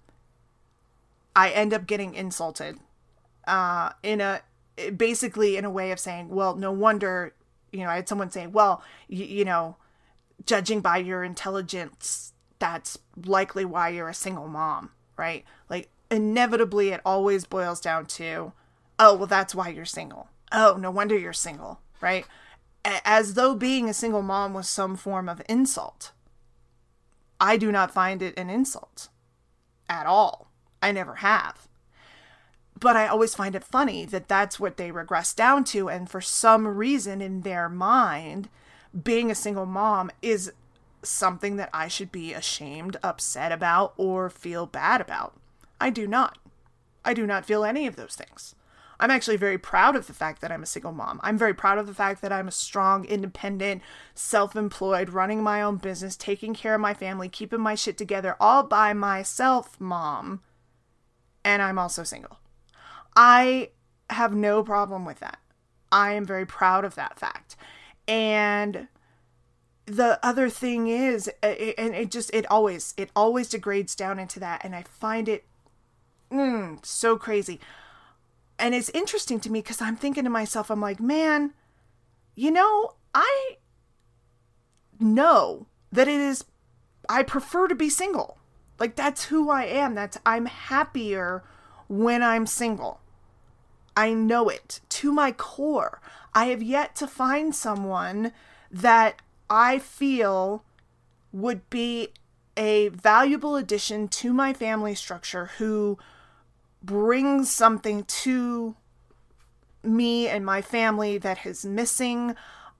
I 1.37 1.51
end 1.51 1.71
up 1.71 1.85
getting 1.85 2.15
insulted 2.15 2.79
uh, 3.47 3.91
in 4.01 4.21
a 4.21 4.41
basically 4.95 5.55
in 5.55 5.65
a 5.65 5.69
way 5.69 5.91
of 5.91 5.99
saying, 5.99 6.29
well, 6.29 6.55
no 6.55 6.71
wonder, 6.71 7.35
you 7.71 7.81
know, 7.81 7.89
I 7.89 7.95
had 7.95 8.09
someone 8.09 8.31
saying, 8.31 8.53
well, 8.53 8.83
you, 9.07 9.23
you 9.23 9.45
know, 9.45 9.77
judging 10.47 10.81
by 10.81 10.97
your 10.97 11.23
intelligence, 11.23 12.33
that's 12.57 12.97
likely 13.23 13.65
why 13.65 13.89
you're 13.89 14.09
a 14.09 14.15
single 14.15 14.47
mom, 14.47 14.89
right? 15.15 15.45
Like, 15.69 15.89
inevitably, 16.09 16.89
it 16.89 17.01
always 17.05 17.45
boils 17.45 17.79
down 17.81 18.07
to, 18.07 18.53
oh, 18.97 19.15
well, 19.15 19.27
that's 19.27 19.53
why 19.53 19.69
you're 19.69 19.85
single. 19.85 20.29
Oh, 20.51 20.75
no 20.79 20.89
wonder 20.89 21.15
you're 21.15 21.33
single, 21.33 21.81
right? 22.01 22.25
As 22.83 23.35
though 23.35 23.53
being 23.53 23.87
a 23.87 23.93
single 23.93 24.23
mom 24.23 24.55
was 24.55 24.67
some 24.67 24.95
form 24.95 25.29
of 25.29 25.43
insult. 25.47 26.13
I 27.39 27.57
do 27.57 27.71
not 27.71 27.93
find 27.93 28.23
it 28.23 28.37
an 28.39 28.49
insult 28.49 29.09
at 29.87 30.07
all. 30.07 30.46
I 30.81 30.91
never 30.91 31.15
have. 31.15 31.67
But 32.79 32.95
I 32.95 33.07
always 33.07 33.33
find 33.33 33.55
it 33.55 33.63
funny 33.63 34.05
that 34.05 34.27
that's 34.27 34.59
what 34.59 34.77
they 34.77 34.91
regress 34.91 35.33
down 35.33 35.63
to. 35.65 35.89
And 35.89 36.09
for 36.09 36.21
some 36.21 36.67
reason 36.67 37.21
in 37.21 37.41
their 37.41 37.69
mind, 37.69 38.49
being 39.03 39.31
a 39.31 39.35
single 39.35 39.65
mom 39.65 40.11
is 40.21 40.51
something 41.01 41.55
that 41.57 41.69
I 41.73 41.87
should 41.87 42.11
be 42.11 42.33
ashamed, 42.33 42.97
upset 43.03 43.51
about, 43.51 43.93
or 43.97 44.29
feel 44.29 44.65
bad 44.65 45.01
about. 45.01 45.35
I 45.79 45.89
do 45.89 46.07
not. 46.07 46.37
I 47.03 47.13
do 47.13 47.25
not 47.25 47.45
feel 47.45 47.63
any 47.63 47.87
of 47.87 47.95
those 47.95 48.15
things. 48.15 48.55
I'm 48.99 49.11
actually 49.11 49.37
very 49.37 49.59
proud 49.59 49.95
of 49.95 50.07
the 50.07 50.13
fact 50.13 50.41
that 50.41 50.51
I'm 50.51 50.63
a 50.63 50.67
single 50.67 50.91
mom. 50.91 51.19
I'm 51.23 51.37
very 51.37 51.53
proud 51.53 51.77
of 51.77 51.85
the 51.85 51.93
fact 51.93 52.21
that 52.21 52.33
I'm 52.33 52.47
a 52.47 52.51
strong, 52.51 53.05
independent, 53.05 53.83
self 54.15 54.55
employed, 54.55 55.09
running 55.09 55.43
my 55.43 55.61
own 55.61 55.77
business, 55.77 56.15
taking 56.15 56.55
care 56.55 56.75
of 56.75 56.81
my 56.81 56.95
family, 56.95 57.29
keeping 57.29 57.61
my 57.61 57.75
shit 57.75 57.97
together 57.97 58.35
all 58.39 58.63
by 58.63 58.93
myself, 58.93 59.79
mom. 59.79 60.41
And 61.47 61.61
I'm 61.61 61.79
also 61.79 62.03
single. 62.03 62.39
I 63.15 63.69
have 64.09 64.35
no 64.35 64.63
problem 64.63 65.05
with 65.05 65.21
that. 65.21 65.39
I 65.93 66.11
am 66.11 66.25
very 66.25 66.45
proud 66.45 66.83
of 66.83 66.95
that 66.95 67.17
fact. 67.17 67.55
And 68.05 68.89
the 69.85 70.19
other 70.21 70.49
thing 70.49 70.87
is 70.89 71.29
and 71.41 71.95
it 71.95 72.11
just 72.11 72.29
it 72.33 72.45
always 72.51 72.93
it 72.97 73.09
always 73.15 73.47
degrades 73.47 73.95
down 73.95 74.19
into 74.19 74.37
that 74.37 74.59
and 74.65 74.75
i 74.75 74.83
find 74.83 75.29
it 75.29 75.45
mm, 76.29 76.85
so 76.85 77.15
crazy 77.17 77.57
and 78.59 78.75
it's 78.75 78.89
interesting 78.89 79.39
to 79.39 79.49
me 79.49 79.61
because 79.61 79.81
i'm 79.81 79.95
thinking 79.95 80.25
to 80.25 80.29
myself 80.29 80.69
i'm 80.69 80.81
like 80.81 80.99
man 80.99 81.53
you 82.35 82.51
know 82.51 82.95
i 83.15 83.55
know 84.99 85.67
that 85.89 86.09
it 86.09 86.19
is 86.19 86.43
i 87.07 87.23
prefer 87.23 87.69
to 87.69 87.75
be 87.75 87.89
single 87.89 88.36
like 88.79 88.95
that's 88.95 89.25
who 89.25 89.49
i 89.49 89.63
am 89.63 89.95
that's 89.95 90.17
i'm 90.25 90.45
happier 90.45 91.43
when 91.87 92.21
i'm 92.21 92.45
single 92.45 92.99
i 93.95 94.13
know 94.13 94.49
it 94.49 94.79
to 94.89 95.11
my 95.11 95.31
core 95.31 95.99
i 96.33 96.45
have 96.45 96.61
yet 96.61 96.95
to 96.95 97.07
find 97.07 97.55
someone 97.55 98.31
that 98.71 99.21
I 99.49 99.79
feel 99.79 100.63
would 101.31 101.69
be 101.69 102.09
a 102.55 102.89
valuable 102.89 103.55
addition 103.55 104.07
to 104.07 104.33
my 104.33 104.53
family 104.53 104.95
structure 104.95 105.51
who 105.57 105.97
brings 106.83 107.51
something 107.51 108.03
to 108.03 108.75
me 109.83 110.27
and 110.27 110.45
my 110.45 110.61
family 110.61 111.17
that 111.17 111.45
is 111.45 111.63
missing. 111.65 112.35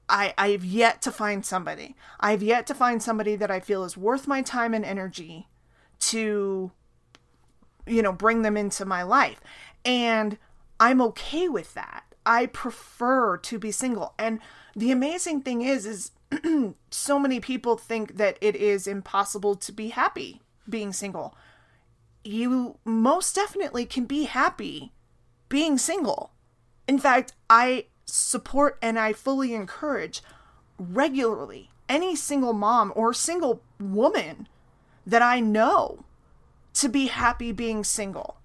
I, 0.10 0.34
I've 0.38 0.66
yet 0.66 1.02
to 1.04 1.12
find 1.12 1.46
somebody. 1.46 1.96
I've 2.20 2.42
yet 2.42 2.66
to 2.68 2.74
find 2.74 3.04
somebody 3.04 3.36
that 3.36 3.52
I 3.52 3.60
feel 3.60 3.84
is 3.84 3.98
worth 3.98 4.28
my 4.28 4.42
time 4.42 4.74
and 4.74 4.86
energy 4.86 5.48
to, 6.00 6.72
you 7.86 8.02
know, 8.02 8.12
bring 8.12 8.42
them 8.42 8.58
into 8.58 8.86
my 8.86 9.04
life. 9.04 9.40
And 9.86 10.38
I'm 10.80 11.02
okay 11.02 11.48
with 11.48 11.74
that. 11.74 12.04
I 12.26 12.48
prefer 12.48 13.38
to 13.38 13.60
be 13.60 13.72
single. 13.72 14.14
And 14.20 14.40
the 14.76 14.92
amazing 14.92 15.42
thing 15.42 15.62
is, 15.62 15.86
is 15.86 16.12
so 16.92 17.20
many 17.20 17.40
people 17.40 17.78
think 17.78 18.18
that 18.18 18.38
it 18.42 18.56
is 18.56 18.86
impossible 18.86 19.56
to 19.56 19.72
be 19.72 19.90
happy 19.90 20.42
being 20.70 20.92
single. 20.92 21.36
You 22.24 22.78
most 22.84 23.34
definitely 23.36 23.86
can 23.86 24.06
be 24.06 24.26
happy 24.26 24.92
being 25.48 25.78
single. 25.78 26.32
In 26.88 27.00
fact, 27.00 27.34
I 27.50 27.86
support 28.06 28.78
and 28.82 29.00
I 29.00 29.14
fully 29.14 29.54
encourage 29.54 30.22
regularly 30.78 31.72
any 31.90 32.16
single 32.16 32.54
mom 32.54 32.92
or 32.96 33.14
single 33.14 33.62
woman 33.80 34.48
that 35.08 35.22
I 35.22 35.40
know 35.40 36.04
to 36.74 36.90
be 36.90 37.08
happy 37.08 37.54
being 37.54 37.84
single. 37.86 38.38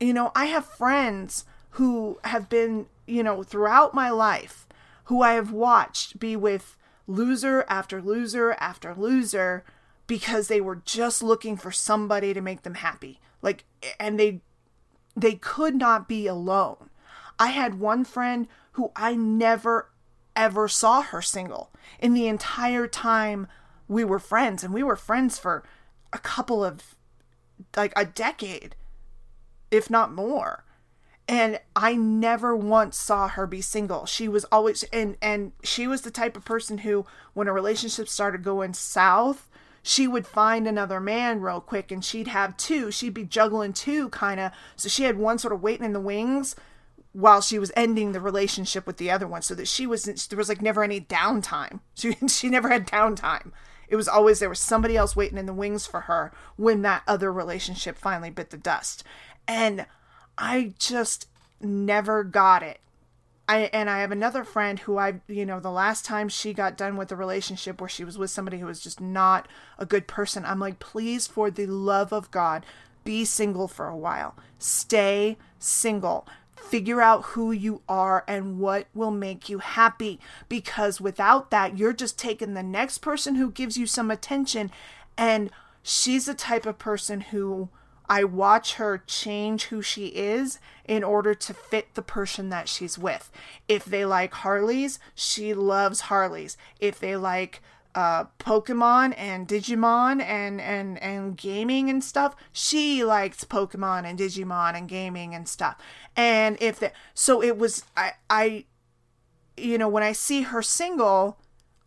You 0.00 0.14
know, 0.14 0.30
I 0.34 0.46
have 0.46 0.64
friends 0.64 1.44
who 1.70 2.20
have 2.24 2.48
been, 2.48 2.86
you 3.06 3.22
know, 3.22 3.42
throughout 3.42 3.92
my 3.92 4.08
life 4.08 4.66
who 5.04 5.22
I 5.22 5.32
have 5.32 5.50
watched 5.50 6.20
be 6.20 6.36
with 6.36 6.76
loser 7.08 7.64
after 7.68 8.00
loser 8.00 8.52
after 8.60 8.94
loser 8.94 9.64
because 10.06 10.46
they 10.46 10.60
were 10.60 10.76
just 10.76 11.22
looking 11.22 11.56
for 11.56 11.72
somebody 11.72 12.32
to 12.32 12.40
make 12.40 12.62
them 12.62 12.74
happy. 12.74 13.20
Like 13.42 13.64
and 13.98 14.18
they 14.20 14.40
they 15.16 15.34
could 15.34 15.74
not 15.74 16.08
be 16.08 16.28
alone. 16.28 16.90
I 17.38 17.48
had 17.48 17.80
one 17.80 18.04
friend 18.04 18.46
who 18.72 18.92
I 18.94 19.16
never 19.16 19.90
ever 20.36 20.68
saw 20.68 21.02
her 21.02 21.20
single 21.20 21.70
in 21.98 22.14
the 22.14 22.28
entire 22.28 22.86
time 22.86 23.48
we 23.88 24.04
were 24.04 24.18
friends 24.18 24.64
and 24.64 24.72
we 24.72 24.82
were 24.82 24.96
friends 24.96 25.38
for 25.38 25.64
a 26.12 26.18
couple 26.18 26.64
of 26.64 26.94
like 27.76 27.92
a 27.96 28.04
decade 28.04 28.74
if 29.70 29.88
not 29.88 30.12
more 30.12 30.64
and 31.28 31.60
I 31.76 31.94
never 31.94 32.56
once 32.56 32.96
saw 32.96 33.28
her 33.28 33.46
be 33.46 33.60
single. 33.62 34.06
She 34.06 34.28
was 34.28 34.44
always 34.46 34.82
and 34.92 35.16
and 35.22 35.52
she 35.62 35.86
was 35.86 36.02
the 36.02 36.10
type 36.10 36.36
of 36.36 36.44
person 36.44 36.78
who 36.78 37.06
when 37.32 37.48
a 37.48 37.52
relationship 37.52 38.08
started 38.08 38.42
going 38.42 38.74
south, 38.74 39.48
she 39.82 40.06
would 40.06 40.26
find 40.26 40.66
another 40.66 41.00
man 41.00 41.40
real 41.40 41.60
quick 41.60 41.90
and 41.90 42.04
she'd 42.04 42.28
have 42.28 42.56
two. 42.56 42.90
She'd 42.90 43.14
be 43.14 43.24
juggling 43.24 43.72
two 43.72 44.08
kind 44.10 44.40
of. 44.40 44.52
So 44.76 44.88
she 44.88 45.04
had 45.04 45.16
one 45.16 45.38
sort 45.38 45.54
of 45.54 45.62
waiting 45.62 45.86
in 45.86 45.92
the 45.92 46.00
wings 46.00 46.56
while 47.12 47.40
she 47.40 47.58
was 47.58 47.72
ending 47.76 48.12
the 48.12 48.20
relationship 48.20 48.86
with 48.86 48.96
the 48.96 49.10
other 49.10 49.26
one 49.26 49.42
so 49.42 49.54
that 49.54 49.68
she 49.68 49.86
wasn't 49.86 50.28
there 50.28 50.38
was 50.38 50.48
like 50.48 50.62
never 50.62 50.82
any 50.82 51.00
downtime. 51.00 51.80
She 51.94 52.14
she 52.28 52.48
never 52.48 52.68
had 52.68 52.86
downtime. 52.86 53.52
It 53.92 53.96
was 53.96 54.08
always 54.08 54.38
there 54.38 54.48
was 54.48 54.58
somebody 54.58 54.96
else 54.96 55.14
waiting 55.14 55.36
in 55.36 55.44
the 55.44 55.52
wings 55.52 55.86
for 55.86 56.00
her 56.00 56.32
when 56.56 56.80
that 56.80 57.02
other 57.06 57.30
relationship 57.30 57.98
finally 57.98 58.30
bit 58.30 58.48
the 58.48 58.56
dust. 58.56 59.04
And 59.46 59.84
I 60.38 60.72
just 60.78 61.28
never 61.60 62.24
got 62.24 62.62
it. 62.62 62.80
I 63.46 63.68
and 63.70 63.90
I 63.90 64.00
have 64.00 64.10
another 64.10 64.44
friend 64.44 64.78
who 64.78 64.96
I, 64.96 65.20
you 65.28 65.44
know, 65.44 65.60
the 65.60 65.70
last 65.70 66.06
time 66.06 66.30
she 66.30 66.54
got 66.54 66.78
done 66.78 66.96
with 66.96 67.12
a 67.12 67.16
relationship 67.16 67.82
where 67.82 67.88
she 67.88 68.02
was 68.02 68.16
with 68.16 68.30
somebody 68.30 68.60
who 68.60 68.66
was 68.66 68.80
just 68.80 68.98
not 68.98 69.46
a 69.78 69.84
good 69.84 70.06
person, 70.06 70.46
I'm 70.46 70.58
like, 70.58 70.78
please, 70.78 71.26
for 71.26 71.50
the 71.50 71.66
love 71.66 72.14
of 72.14 72.30
God, 72.30 72.64
be 73.04 73.26
single 73.26 73.68
for 73.68 73.88
a 73.88 73.96
while. 73.96 74.34
Stay 74.58 75.36
single. 75.58 76.26
Figure 76.62 77.02
out 77.02 77.24
who 77.26 77.52
you 77.52 77.82
are 77.88 78.24
and 78.26 78.58
what 78.58 78.86
will 78.94 79.10
make 79.10 79.48
you 79.48 79.58
happy. 79.58 80.18
Because 80.48 81.00
without 81.00 81.50
that, 81.50 81.76
you're 81.76 81.92
just 81.92 82.18
taking 82.18 82.54
the 82.54 82.62
next 82.62 82.98
person 82.98 83.34
who 83.34 83.50
gives 83.50 83.76
you 83.76 83.86
some 83.86 84.10
attention. 84.10 84.70
And 85.18 85.50
she's 85.82 86.26
the 86.26 86.34
type 86.34 86.64
of 86.64 86.78
person 86.78 87.20
who 87.20 87.68
I 88.08 88.24
watch 88.24 88.74
her 88.74 89.02
change 89.06 89.64
who 89.64 89.80
she 89.80 90.06
is 90.08 90.58
in 90.84 91.02
order 91.02 91.34
to 91.34 91.54
fit 91.54 91.94
the 91.94 92.02
person 92.02 92.48
that 92.50 92.68
she's 92.68 92.98
with. 92.98 93.30
If 93.68 93.84
they 93.84 94.04
like 94.04 94.34
Harleys, 94.34 94.98
she 95.14 95.54
loves 95.54 96.02
Harleys. 96.02 96.56
If 96.80 96.98
they 96.98 97.16
like 97.16 97.62
uh, 97.94 98.24
Pokemon 98.38 99.14
and 99.16 99.46
Digimon 99.46 100.22
and, 100.22 100.60
and, 100.60 101.02
and 101.02 101.36
gaming 101.36 101.90
and 101.90 102.02
stuff, 102.02 102.34
she 102.52 103.04
likes 103.04 103.44
Pokemon 103.44 104.04
and 104.04 104.18
Digimon 104.18 104.76
and 104.76 104.88
gaming 104.88 105.34
and 105.34 105.48
stuff. 105.48 105.76
And 106.16 106.56
if 106.60 106.78
that, 106.80 106.94
so 107.14 107.42
it 107.42 107.58
was, 107.58 107.84
I, 107.96 108.12
I, 108.30 108.64
you 109.56 109.78
know, 109.78 109.88
when 109.88 110.02
I 110.02 110.12
see 110.12 110.42
her 110.42 110.62
single, 110.62 111.38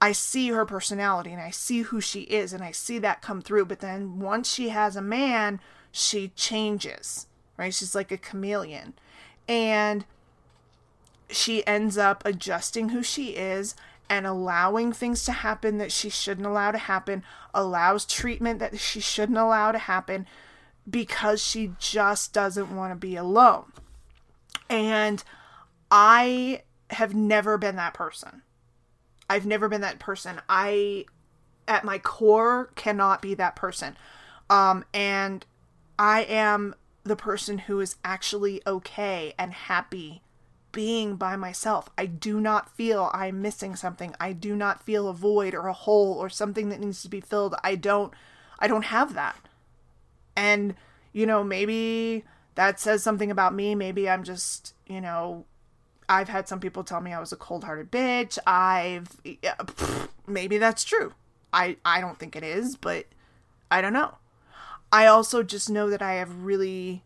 I 0.01 0.11
see 0.11 0.49
her 0.49 0.65
personality 0.65 1.31
and 1.31 1.41
I 1.41 1.49
see 1.49 1.81
who 1.81 1.99
she 1.99 2.21
is 2.21 2.53
and 2.53 2.63
I 2.63 2.71
see 2.71 2.99
that 2.99 3.21
come 3.21 3.41
through. 3.41 3.65
But 3.65 3.79
then 3.79 4.19
once 4.19 4.53
she 4.53 4.69
has 4.69 4.95
a 4.95 5.01
man, 5.01 5.59
she 5.91 6.29
changes, 6.35 7.27
right? 7.57 7.73
She's 7.73 7.95
like 7.95 8.11
a 8.11 8.17
chameleon. 8.17 8.93
And 9.47 10.05
she 11.29 11.65
ends 11.65 11.97
up 11.97 12.23
adjusting 12.25 12.89
who 12.89 13.01
she 13.01 13.29
is 13.29 13.75
and 14.09 14.25
allowing 14.25 14.93
things 14.93 15.23
to 15.25 15.31
happen 15.31 15.77
that 15.77 15.91
she 15.91 16.09
shouldn't 16.09 16.47
allow 16.47 16.71
to 16.71 16.77
happen, 16.77 17.23
allows 17.53 18.05
treatment 18.05 18.59
that 18.59 18.79
she 18.79 18.99
shouldn't 18.99 19.37
allow 19.37 19.71
to 19.71 19.77
happen 19.77 20.27
because 20.89 21.43
she 21.43 21.73
just 21.79 22.33
doesn't 22.33 22.75
want 22.75 22.91
to 22.91 22.95
be 22.95 23.15
alone. 23.15 23.71
And 24.69 25.23
I 25.89 26.61
have 26.91 27.15
never 27.15 27.57
been 27.57 27.75
that 27.77 27.93
person. 27.93 28.43
I've 29.29 29.45
never 29.45 29.67
been 29.67 29.81
that 29.81 29.99
person. 29.99 30.39
I, 30.47 31.05
at 31.67 31.83
my 31.83 31.97
core, 31.97 32.69
cannot 32.75 33.21
be 33.21 33.33
that 33.35 33.55
person. 33.55 33.97
Um, 34.49 34.85
and 34.93 35.45
I 35.97 36.23
am 36.23 36.75
the 37.03 37.15
person 37.15 37.59
who 37.59 37.79
is 37.79 37.95
actually 38.03 38.61
okay 38.67 39.33
and 39.37 39.53
happy 39.53 40.21
being 40.75 41.15
by 41.15 41.37
myself. 41.37 41.89
I 41.97 42.05
do 42.05 42.41
not 42.41 42.69
feel 42.75 43.09
I'm 43.13 43.41
missing 43.41 43.77
something. 43.77 44.13
I 44.19 44.33
do 44.33 44.57
not 44.57 44.83
feel 44.83 45.07
a 45.07 45.13
void 45.13 45.55
or 45.55 45.67
a 45.67 45.73
hole 45.73 46.17
or 46.19 46.29
something 46.29 46.67
that 46.69 46.81
needs 46.81 47.01
to 47.03 47.09
be 47.09 47.21
filled. 47.21 47.55
I 47.63 47.75
don't 47.75 48.13
I 48.59 48.67
don't 48.67 48.83
have 48.83 49.13
that. 49.13 49.37
And 50.35 50.75
you 51.13 51.25
know, 51.25 51.45
maybe 51.45 52.25
that 52.55 52.79
says 52.81 53.01
something 53.01 53.31
about 53.31 53.55
me. 53.55 53.73
Maybe 53.73 54.09
I'm 54.09 54.23
just, 54.23 54.75
you 54.85 54.99
know, 54.99 55.45
I've 56.09 56.27
had 56.27 56.49
some 56.49 56.59
people 56.59 56.83
tell 56.83 56.99
me 56.99 57.13
I 57.13 57.21
was 57.21 57.31
a 57.31 57.37
cold-hearted 57.37 57.89
bitch. 57.89 58.37
I've 58.45 59.07
yeah, 59.23 59.55
maybe 60.27 60.57
that's 60.57 60.83
true. 60.83 61.13
I 61.53 61.77
I 61.85 62.01
don't 62.01 62.19
think 62.19 62.35
it 62.35 62.43
is, 62.43 62.75
but 62.75 63.05
I 63.71 63.79
don't 63.79 63.93
know. 63.93 64.17
I 64.91 65.07
also 65.07 65.41
just 65.41 65.69
know 65.69 65.89
that 65.89 66.01
I 66.01 66.15
have 66.15 66.43
really 66.43 67.03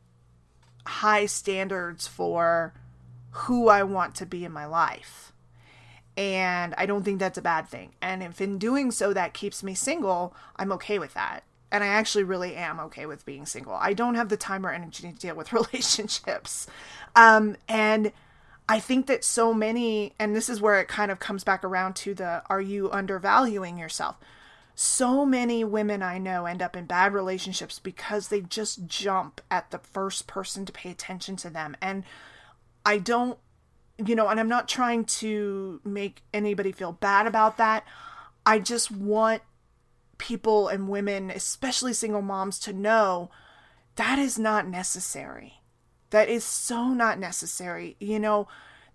high 0.87 1.27
standards 1.27 2.07
for 2.07 2.73
who 3.31 3.67
I 3.67 3.83
want 3.83 4.15
to 4.15 4.25
be 4.25 4.45
in 4.45 4.51
my 4.51 4.65
life. 4.65 5.33
And 6.17 6.73
I 6.77 6.85
don't 6.85 7.03
think 7.03 7.19
that's 7.19 7.37
a 7.37 7.41
bad 7.41 7.67
thing. 7.67 7.93
And 8.01 8.21
if 8.21 8.41
in 8.41 8.57
doing 8.57 8.91
so 8.91 9.13
that 9.13 9.33
keeps 9.33 9.63
me 9.63 9.73
single, 9.73 10.35
I'm 10.57 10.71
okay 10.73 10.99
with 10.99 11.13
that. 11.13 11.43
And 11.71 11.83
I 11.83 11.87
actually 11.87 12.23
really 12.23 12.55
am 12.55 12.79
okay 12.81 13.05
with 13.05 13.25
being 13.25 13.45
single. 13.45 13.73
I 13.73 13.93
don't 13.93 14.15
have 14.15 14.29
the 14.29 14.37
time 14.37 14.65
or 14.65 14.71
energy 14.71 15.09
to 15.09 15.17
deal 15.17 15.35
with 15.35 15.53
relationships. 15.53 16.67
Um, 17.15 17.55
and 17.67 18.11
I 18.67 18.79
think 18.79 19.07
that 19.07 19.23
so 19.23 19.53
many, 19.53 20.13
and 20.19 20.35
this 20.35 20.49
is 20.49 20.61
where 20.61 20.79
it 20.79 20.87
kind 20.87 21.11
of 21.11 21.19
comes 21.19 21.43
back 21.43 21.63
around 21.63 21.95
to 21.97 22.13
the 22.13 22.43
are 22.49 22.61
you 22.61 22.91
undervaluing 22.91 23.77
yourself? 23.77 24.17
So 24.75 25.25
many 25.25 25.63
women 25.63 26.01
I 26.01 26.17
know 26.17 26.45
end 26.45 26.61
up 26.61 26.75
in 26.75 26.85
bad 26.85 27.13
relationships 27.13 27.79
because 27.79 28.27
they 28.27 28.41
just 28.41 28.87
jump 28.87 29.41
at 29.49 29.71
the 29.71 29.79
first 29.79 30.27
person 30.27 30.65
to 30.65 30.71
pay 30.71 30.91
attention 30.91 31.35
to 31.37 31.49
them. 31.49 31.75
And 31.81 32.03
I 32.85 32.97
don't 32.97 33.37
you 34.05 34.15
know, 34.15 34.29
and 34.29 34.39
I'm 34.39 34.47
not 34.47 34.67
trying 34.67 35.05
to 35.05 35.81
make 35.83 36.23
anybody 36.33 36.71
feel 36.71 36.93
bad 36.93 37.27
about 37.27 37.57
that. 37.57 37.85
I 38.45 38.59
just 38.59 38.89
want 38.91 39.41
people 40.17 40.67
and 40.67 40.87
women, 40.87 41.29
especially 41.29 41.93
single 41.93 42.21
moms, 42.21 42.59
to 42.59 42.73
know 42.73 43.29
that 43.95 44.17
is 44.17 44.39
not 44.39 44.67
necessary. 44.67 45.61
That 46.11 46.29
is 46.29 46.43
so 46.43 46.89
not 46.89 47.19
necessary. 47.19 47.97
You 47.99 48.19
know, 48.19 48.47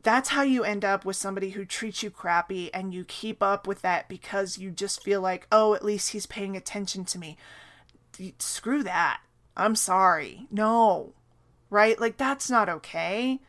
that's 0.02 0.30
how 0.30 0.42
you 0.42 0.64
end 0.64 0.84
up 0.84 1.04
with 1.04 1.16
somebody 1.16 1.50
who 1.50 1.64
treats 1.64 2.02
you 2.02 2.10
crappy 2.10 2.72
and 2.72 2.94
you 2.94 3.04
keep 3.04 3.42
up 3.42 3.66
with 3.66 3.82
that 3.82 4.08
because 4.08 4.58
you 4.58 4.70
just 4.70 5.02
feel 5.02 5.20
like, 5.20 5.46
oh, 5.52 5.74
at 5.74 5.84
least 5.84 6.10
he's 6.10 6.26
paying 6.26 6.56
attention 6.56 7.04
to 7.06 7.18
me. 7.18 7.36
Screw 8.38 8.82
that. 8.82 9.20
I'm 9.56 9.76
sorry. 9.76 10.46
No. 10.50 11.12
Right? 11.68 12.00
Like, 12.00 12.16
that's 12.16 12.50
not 12.50 12.68
okay. 12.68 13.40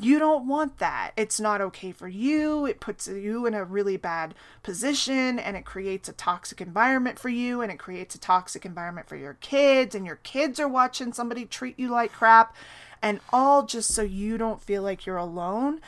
You 0.00 0.18
don't 0.18 0.46
want 0.46 0.78
that. 0.78 1.12
It's 1.16 1.38
not 1.38 1.60
okay 1.60 1.92
for 1.92 2.08
you. 2.08 2.64
It 2.64 2.80
puts 2.80 3.06
you 3.06 3.46
in 3.46 3.54
a 3.54 3.64
really 3.64 3.96
bad 3.96 4.34
position 4.62 5.38
and 5.38 5.56
it 5.56 5.64
creates 5.64 6.08
a 6.08 6.12
toxic 6.12 6.60
environment 6.60 7.18
for 7.18 7.28
you 7.28 7.60
and 7.60 7.70
it 7.70 7.78
creates 7.78 8.14
a 8.14 8.20
toxic 8.20 8.64
environment 8.64 9.08
for 9.08 9.16
your 9.16 9.34
kids 9.34 9.94
and 9.94 10.06
your 10.06 10.16
kids 10.16 10.58
are 10.58 10.68
watching 10.68 11.12
somebody 11.12 11.44
treat 11.44 11.78
you 11.78 11.88
like 11.88 12.12
crap 12.12 12.54
and 13.02 13.20
all 13.32 13.64
just 13.64 13.92
so 13.94 14.02
you 14.02 14.38
don't 14.38 14.62
feel 14.62 14.82
like 14.82 15.04
you're 15.04 15.16
alone. 15.16 15.80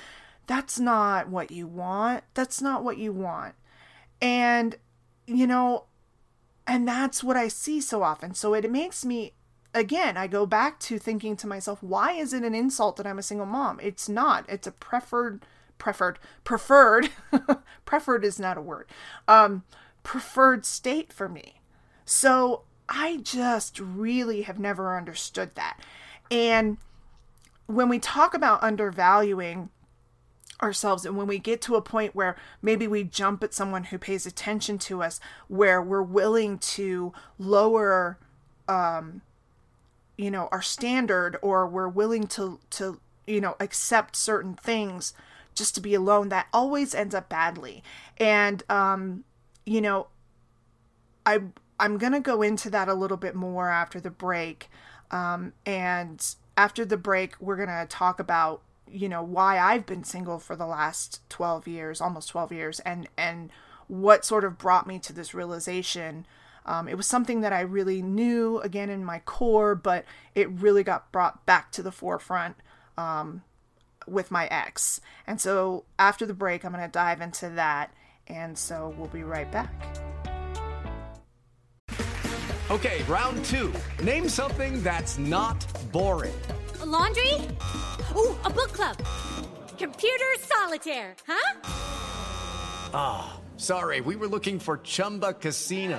That's 0.47 0.79
not 0.79 1.29
what 1.29 1.51
you 1.51 1.67
want. 1.67 2.25
That's 2.35 2.61
not 2.61 2.85
what 2.85 2.99
you 2.99 3.13
want. 3.13 3.55
And 4.21 4.77
you 5.27 5.47
know, 5.47 5.85
and 6.67 6.87
that's 6.87 7.25
what 7.25 7.37
I 7.37 7.49
see 7.49 7.81
so 7.81 8.03
often. 8.03 8.35
So 8.35 8.55
it 8.55 8.71
makes 8.71 9.05
me 9.05 9.33
again, 9.75 10.17
I 10.17 10.27
go 10.27 10.47
back 10.47 10.79
to 10.81 10.99
thinking 10.99 11.37
to 11.37 11.47
myself, 11.47 11.83
why 11.83 12.13
is 12.13 12.33
it 12.33 12.43
an 12.43 12.55
insult 12.55 12.97
that 12.97 13.07
I'm 13.07 13.19
a 13.19 13.23
single 13.23 13.47
mom? 13.47 13.81
It's 13.83 14.09
not. 14.09 14.45
It's 14.49 14.67
a 14.67 14.73
preferred, 14.73 15.45
preferred, 15.79 16.19
preferred, 16.45 17.11
preferred 17.85 18.25
is 18.25 18.39
not 18.39 18.59
a 18.59 18.63
word, 18.63 18.87
um, 19.27 19.65
preferred 20.03 20.65
state 20.65 21.13
for 21.13 21.29
me. 21.29 21.61
So 22.05 22.63
I 22.89 23.19
just 23.19 23.79
really 23.79 24.43
have 24.43 24.59
never 24.59 24.97
understood 24.97 25.55
that. 25.55 25.79
And 26.31 26.79
when 27.67 27.89
we 27.89 27.99
talk 27.99 28.35
about 28.35 28.63
undervaluing 28.63 29.71
ourselves 30.63 31.05
and 31.05 31.17
when 31.17 31.27
we 31.27 31.39
get 31.39 31.61
to 31.63 31.75
a 31.75 31.83
point 31.83 32.15
where 32.15 32.37
maybe 32.61 32.87
we 32.87 33.03
jump 33.03 33.43
at 33.43 33.53
someone 33.53 33.85
who 33.85 33.99
pays 33.99 34.27
attention 34.27 34.79
to 34.79 35.03
us 35.03 35.19
where 35.49 35.83
we're 35.83 36.03
willing 36.03 36.59
to 36.59 37.13
lower 37.39 38.19
um, 38.69 39.23
you 40.23 40.31
know 40.31 40.49
our 40.53 40.63
standard 40.63 41.37
or 41.43 41.67
we're 41.67 41.89
willing 41.89 42.27
to 42.29 42.61
to 42.71 43.01
you 43.27 43.41
know 43.41 43.57
accept 43.59 44.15
certain 44.15 44.55
things 44.55 45.15
just 45.55 45.75
to 45.75 45.81
be 45.81 45.95
alone 45.95 46.29
that 46.31 46.47
always 46.53 46.95
ends 46.95 47.15
up 47.15 47.29
badly. 47.29 47.83
And 48.19 48.63
um 48.71 49.25
you 49.67 49.81
know 49.81 50.09
i 51.27 51.41
i'm 51.79 51.99
to 52.13 52.21
go 52.21 52.43
into 52.43 52.71
that 52.71 52.89
a 52.89 52.95
little 52.95 53.17
bit 53.17 53.35
more 53.35 53.69
after 53.69 54.01
the 54.01 54.11
break. 54.11 54.71
Um 55.11 55.53
and 55.67 56.25
after 56.57 56.85
the 56.85 56.97
break 56.97 57.35
we're 57.41 57.57
to 57.69 57.87
talk 57.89 58.21
about 58.21 58.63
you 58.91 59.09
know 59.09 59.23
why 59.23 59.59
i've 59.59 59.87
been 59.87 60.05
single 60.05 60.39
for 60.39 60.55
the 60.55 60.67
last 60.67 61.21
12 61.31 61.67
years 61.67 62.01
almost 62.01 62.29
12 62.29 62.53
years 62.53 62.81
and 62.81 63.09
and 63.17 63.51
what 63.89 64.25
sort 64.25 64.45
of 64.45 64.59
brought 64.59 64.87
me 64.87 64.99
to 64.99 65.13
this 65.15 65.33
realization 65.33 66.27
um, 66.65 66.89
it 66.89 66.97
was 66.97 67.07
something 67.07 67.41
that 67.41 67.53
I 67.53 67.61
really 67.61 68.03
knew 68.03 68.59
again 68.61 68.91
in 68.91 69.05
my 69.05 69.19
core, 69.21 69.75
but 69.75 70.05
it 70.35 70.49
really 70.51 70.83
got 70.83 71.11
brought 71.13 71.45
back 71.45 71.73
to 71.73 71.83
the 71.83 71.93
forefront 71.93 72.57
um, 72.97 73.43
with 74.07 74.31
my 74.31 74.47
ex. 74.47 75.01
And 75.27 75.41
so 75.41 75.85
after 75.99 76.27
the 76.27 76.35
break, 76.35 76.65
I'm 76.65 76.73
going 76.73 76.85
to 76.85 76.91
dive 76.91 77.21
into 77.21 77.49
that. 77.51 77.93
And 78.29 78.57
so 78.57 78.95
we'll 78.97 79.09
be 79.09 79.25
right 79.25 79.51
back. 79.51 79.73
Okay, 82.71 83.03
round 83.03 83.45
two. 83.45 83.73
Name 84.03 84.29
something 84.29 84.83
that's 84.83 85.19
not 85.19 85.67
boring. 85.91 86.35
A 86.81 86.87
laundry? 86.87 87.35
Ooh, 88.17 88.37
a 88.45 88.51
book 88.51 88.73
club. 88.73 88.97
Computer 89.77 90.25
solitaire, 90.39 91.17
huh? 91.27 91.61
Ah, 92.95 93.35
oh, 93.35 93.41
sorry, 93.57 94.01
we 94.01 94.17
were 94.17 94.29
looking 94.29 94.59
for 94.59 94.79
Chumba 94.79 95.35
Casino. 95.35 95.99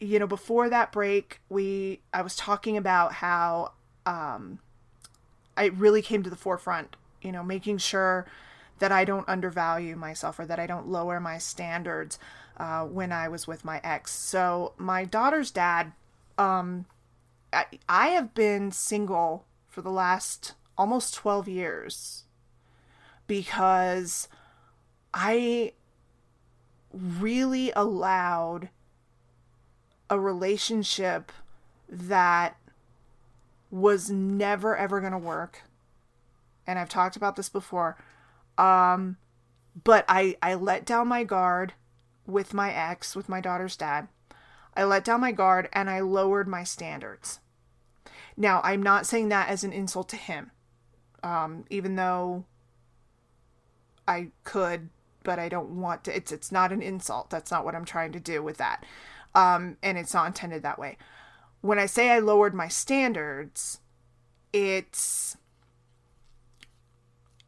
you 0.00 0.18
know, 0.18 0.26
before 0.26 0.68
that 0.70 0.90
break, 0.90 1.40
we 1.48 2.00
I 2.12 2.22
was 2.22 2.34
talking 2.34 2.76
about 2.76 3.12
how 3.12 3.72
um, 4.06 4.58
I 5.56 5.66
really 5.66 6.02
came 6.02 6.22
to 6.22 6.30
the 6.30 6.36
forefront. 6.36 6.96
You 7.22 7.32
know, 7.32 7.44
making 7.44 7.78
sure 7.78 8.26
that 8.78 8.90
I 8.90 9.04
don't 9.04 9.28
undervalue 9.28 9.94
myself 9.94 10.38
or 10.38 10.46
that 10.46 10.58
I 10.58 10.66
don't 10.66 10.88
lower 10.88 11.20
my 11.20 11.36
standards 11.36 12.18
uh, 12.56 12.84
when 12.86 13.12
I 13.12 13.28
was 13.28 13.46
with 13.46 13.62
my 13.62 13.78
ex. 13.84 14.10
So 14.10 14.72
my 14.78 15.04
daughter's 15.04 15.50
dad, 15.50 15.92
um, 16.38 16.86
I, 17.52 17.66
I 17.90 18.08
have 18.08 18.32
been 18.32 18.72
single 18.72 19.44
for 19.68 19.82
the 19.82 19.90
last 19.90 20.54
almost 20.78 21.14
twelve 21.14 21.46
years 21.46 22.24
because 23.26 24.28
I 25.12 25.72
really 26.92 27.70
allowed 27.76 28.70
a 30.10 30.20
relationship 30.20 31.32
that 31.88 32.56
was 33.70 34.10
never 34.10 34.76
ever 34.76 35.00
going 35.00 35.12
to 35.12 35.18
work 35.18 35.62
and 36.66 36.78
I've 36.78 36.88
talked 36.88 37.16
about 37.16 37.36
this 37.36 37.48
before 37.48 37.96
um 38.58 39.16
but 39.84 40.04
I 40.08 40.36
I 40.42 40.54
let 40.54 40.84
down 40.84 41.08
my 41.08 41.24
guard 41.24 41.74
with 42.26 42.52
my 42.54 42.72
ex 42.72 43.14
with 43.16 43.28
my 43.28 43.40
daughter's 43.40 43.76
dad 43.76 44.08
I 44.76 44.84
let 44.84 45.04
down 45.04 45.20
my 45.20 45.32
guard 45.32 45.68
and 45.72 45.90
I 45.90 46.00
lowered 46.00 46.48
my 46.48 46.64
standards 46.64 47.40
Now, 48.36 48.60
I'm 48.64 48.82
not 48.82 49.06
saying 49.06 49.28
that 49.30 49.48
as 49.48 49.64
an 49.64 49.72
insult 49.72 50.08
to 50.10 50.16
him, 50.16 50.50
um, 51.22 51.64
even 51.70 51.96
though 51.96 52.44
I 54.06 54.28
could, 54.44 54.88
but 55.22 55.38
I 55.38 55.48
don't 55.48 55.80
want 55.80 56.04
to. 56.04 56.16
It's 56.16 56.32
it's 56.32 56.50
not 56.52 56.72
an 56.72 56.82
insult. 56.82 57.30
That's 57.30 57.50
not 57.50 57.64
what 57.64 57.74
I'm 57.74 57.84
trying 57.84 58.12
to 58.12 58.20
do 58.20 58.42
with 58.42 58.56
that, 58.58 58.84
um, 59.34 59.76
and 59.82 59.98
it's 59.98 60.14
not 60.14 60.26
intended 60.26 60.62
that 60.62 60.78
way. 60.78 60.96
When 61.60 61.78
I 61.78 61.86
say 61.86 62.10
I 62.10 62.18
lowered 62.18 62.54
my 62.54 62.68
standards, 62.68 63.80
it's 64.52 65.36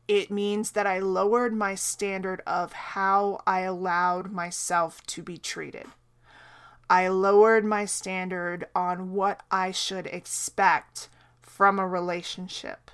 it 0.08 0.30
means 0.30 0.72
that 0.72 0.86
I 0.86 0.98
lowered 0.98 1.54
my 1.54 1.74
standard 1.74 2.42
of 2.46 2.72
how 2.72 3.40
I 3.46 3.60
allowed 3.60 4.30
myself 4.32 5.02
to 5.06 5.22
be 5.22 5.38
treated. 5.38 5.86
I 6.90 7.08
lowered 7.08 7.64
my 7.64 7.86
standard 7.86 8.66
on 8.74 9.12
what 9.12 9.42
I 9.50 9.70
should 9.70 10.06
expect 10.08 11.08
from 11.40 11.78
a 11.78 11.88
relationship. 11.88 12.90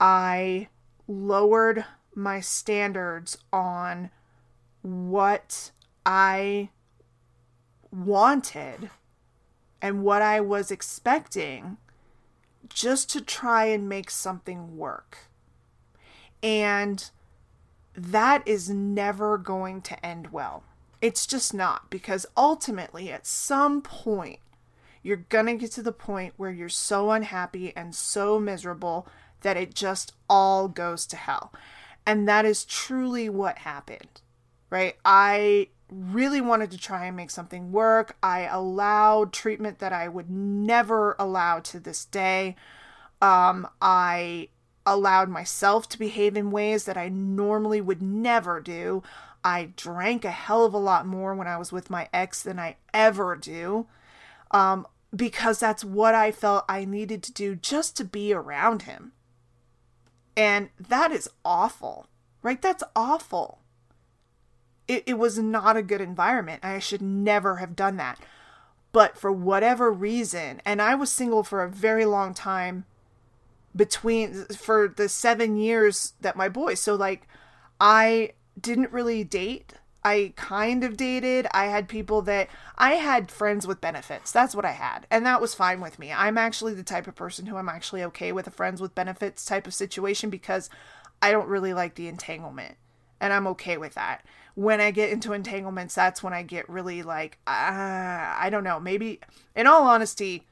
I 0.00 0.68
lowered 1.06 1.84
my 2.14 2.40
standards 2.40 3.36
on 3.52 4.10
what 4.82 5.72
I 6.06 6.70
wanted 7.92 8.90
and 9.80 10.02
what 10.02 10.22
I 10.22 10.40
was 10.40 10.70
expecting 10.70 11.76
just 12.68 13.10
to 13.10 13.20
try 13.20 13.66
and 13.66 13.88
make 13.88 14.10
something 14.10 14.76
work. 14.76 15.18
And 16.42 17.10
that 17.94 18.46
is 18.46 18.68
never 18.68 19.38
going 19.38 19.82
to 19.82 20.06
end 20.06 20.32
well. 20.32 20.64
It's 21.00 21.26
just 21.26 21.54
not 21.54 21.90
because 21.90 22.26
ultimately, 22.36 23.10
at 23.10 23.26
some 23.26 23.82
point, 23.82 24.40
you're 25.02 25.16
going 25.16 25.46
to 25.46 25.54
get 25.54 25.72
to 25.72 25.82
the 25.82 25.92
point 25.92 26.34
where 26.36 26.50
you're 26.50 26.68
so 26.68 27.10
unhappy 27.10 27.72
and 27.76 27.94
so 27.94 28.38
miserable 28.38 29.06
that 29.42 29.56
it 29.56 29.74
just 29.74 30.12
all 30.28 30.68
goes 30.68 31.06
to 31.06 31.16
hell. 31.16 31.52
And 32.04 32.28
that 32.28 32.44
is 32.44 32.64
truly 32.64 33.28
what 33.28 33.58
happened, 33.58 34.22
right? 34.70 34.96
I 35.04 35.68
really 35.90 36.40
wanted 36.40 36.70
to 36.70 36.78
try 36.78 37.06
and 37.06 37.16
make 37.16 37.30
something 37.30 37.72
work. 37.72 38.16
I 38.22 38.42
allowed 38.42 39.32
treatment 39.32 39.78
that 39.78 39.92
I 39.92 40.08
would 40.08 40.30
never 40.30 41.16
allow 41.18 41.60
to 41.60 41.80
this 41.80 42.04
day. 42.04 42.56
Um, 43.20 43.68
I 43.80 44.48
allowed 44.84 45.28
myself 45.28 45.88
to 45.90 45.98
behave 45.98 46.36
in 46.36 46.50
ways 46.50 46.84
that 46.84 46.96
I 46.96 47.08
normally 47.08 47.80
would 47.80 48.02
never 48.02 48.60
do. 48.60 49.02
I 49.44 49.70
drank 49.76 50.24
a 50.24 50.30
hell 50.30 50.64
of 50.64 50.74
a 50.74 50.78
lot 50.78 51.06
more 51.06 51.34
when 51.34 51.46
I 51.46 51.56
was 51.56 51.72
with 51.72 51.90
my 51.90 52.08
ex 52.12 52.42
than 52.42 52.58
I 52.58 52.76
ever 52.92 53.36
do. 53.36 53.86
Um, 54.50 54.86
because 55.14 55.58
that's 55.58 55.84
what 55.84 56.14
I 56.14 56.32
felt 56.32 56.64
I 56.68 56.84
needed 56.84 57.22
to 57.24 57.32
do 57.32 57.54
just 57.54 57.96
to 57.96 58.04
be 58.04 58.32
around 58.32 58.82
him. 58.82 59.12
And 60.36 60.70
that 60.78 61.12
is 61.12 61.28
awful, 61.44 62.06
right? 62.42 62.60
That's 62.60 62.84
awful. 62.94 63.60
It, 64.88 65.04
it 65.06 65.14
was 65.14 65.38
not 65.38 65.76
a 65.76 65.82
good 65.82 66.00
environment. 66.00 66.64
I 66.64 66.78
should 66.78 67.02
never 67.02 67.56
have 67.56 67.76
done 67.76 67.96
that. 67.98 68.18
But 68.90 69.18
for 69.18 69.30
whatever 69.30 69.92
reason, 69.92 70.62
and 70.64 70.80
I 70.80 70.94
was 70.94 71.12
single 71.12 71.44
for 71.44 71.62
a 71.62 71.70
very 71.70 72.06
long 72.06 72.34
time 72.34 72.84
between 73.76 74.46
for 74.46 74.88
the 74.88 75.08
seven 75.08 75.56
years 75.56 76.14
that 76.20 76.36
my 76.36 76.48
boy, 76.48 76.74
So 76.74 76.94
like 76.94 77.28
I 77.80 78.32
didn't 78.60 78.92
really 78.92 79.24
date. 79.24 79.74
I 80.04 80.32
kind 80.36 80.84
of 80.84 80.96
dated. 80.96 81.46
I 81.52 81.66
had 81.66 81.88
people 81.88 82.22
that 82.22 82.48
I 82.76 82.94
had 82.94 83.30
friends 83.30 83.66
with 83.66 83.80
benefits. 83.80 84.32
That's 84.32 84.54
what 84.54 84.64
I 84.64 84.72
had. 84.72 85.06
And 85.10 85.26
that 85.26 85.40
was 85.40 85.54
fine 85.54 85.80
with 85.80 85.98
me. 85.98 86.12
I'm 86.12 86.38
actually 86.38 86.74
the 86.74 86.82
type 86.82 87.06
of 87.06 87.14
person 87.14 87.46
who 87.46 87.56
I'm 87.56 87.68
actually 87.68 88.02
okay 88.04 88.32
with 88.32 88.46
a 88.46 88.50
friends 88.50 88.80
with 88.80 88.94
benefits 88.94 89.44
type 89.44 89.66
of 89.66 89.74
situation 89.74 90.30
because 90.30 90.70
I 91.20 91.30
don't 91.30 91.48
really 91.48 91.74
like 91.74 91.94
the 91.94 92.08
entanglement. 92.08 92.76
And 93.20 93.32
I'm 93.32 93.46
okay 93.48 93.76
with 93.76 93.94
that. 93.94 94.24
When 94.58 94.80
I 94.80 94.90
get 94.90 95.10
into 95.10 95.34
entanglements, 95.34 95.94
that's 95.94 96.20
when 96.20 96.32
I 96.32 96.42
get 96.42 96.68
really 96.68 97.04
like, 97.04 97.38
uh, 97.46 97.52
I 97.52 98.48
don't 98.50 98.64
know. 98.64 98.80
Maybe, 98.80 99.20
in 99.54 99.68
all 99.68 99.86
honesty, 99.86 100.42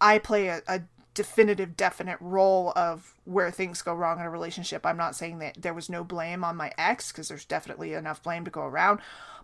I 0.00 0.18
play 0.18 0.48
a, 0.48 0.62
a 0.66 0.80
definitive, 1.12 1.76
definite 1.76 2.16
role 2.22 2.72
of 2.74 3.14
where 3.24 3.50
things 3.50 3.82
go 3.82 3.92
wrong 3.92 4.20
in 4.20 4.24
a 4.24 4.30
relationship. 4.30 4.86
I'm 4.86 4.96
not 4.96 5.14
saying 5.14 5.38
that 5.40 5.60
there 5.60 5.74
was 5.74 5.90
no 5.90 6.02
blame 6.02 6.42
on 6.42 6.56
my 6.56 6.72
ex, 6.78 7.12
because 7.12 7.28
there's 7.28 7.44
definitely 7.44 7.92
enough 7.92 8.22
blame 8.22 8.46
to 8.46 8.50
go 8.50 8.62
around. 8.62 9.00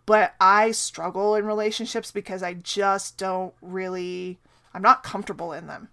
But 0.06 0.34
I 0.40 0.70
struggle 0.70 1.34
in 1.34 1.44
relationships 1.44 2.10
because 2.10 2.42
I 2.42 2.54
just 2.54 3.18
don't 3.18 3.52
really, 3.60 4.38
I'm 4.72 4.80
not 4.80 5.02
comfortable 5.02 5.52
in 5.52 5.66
them. 5.66 5.90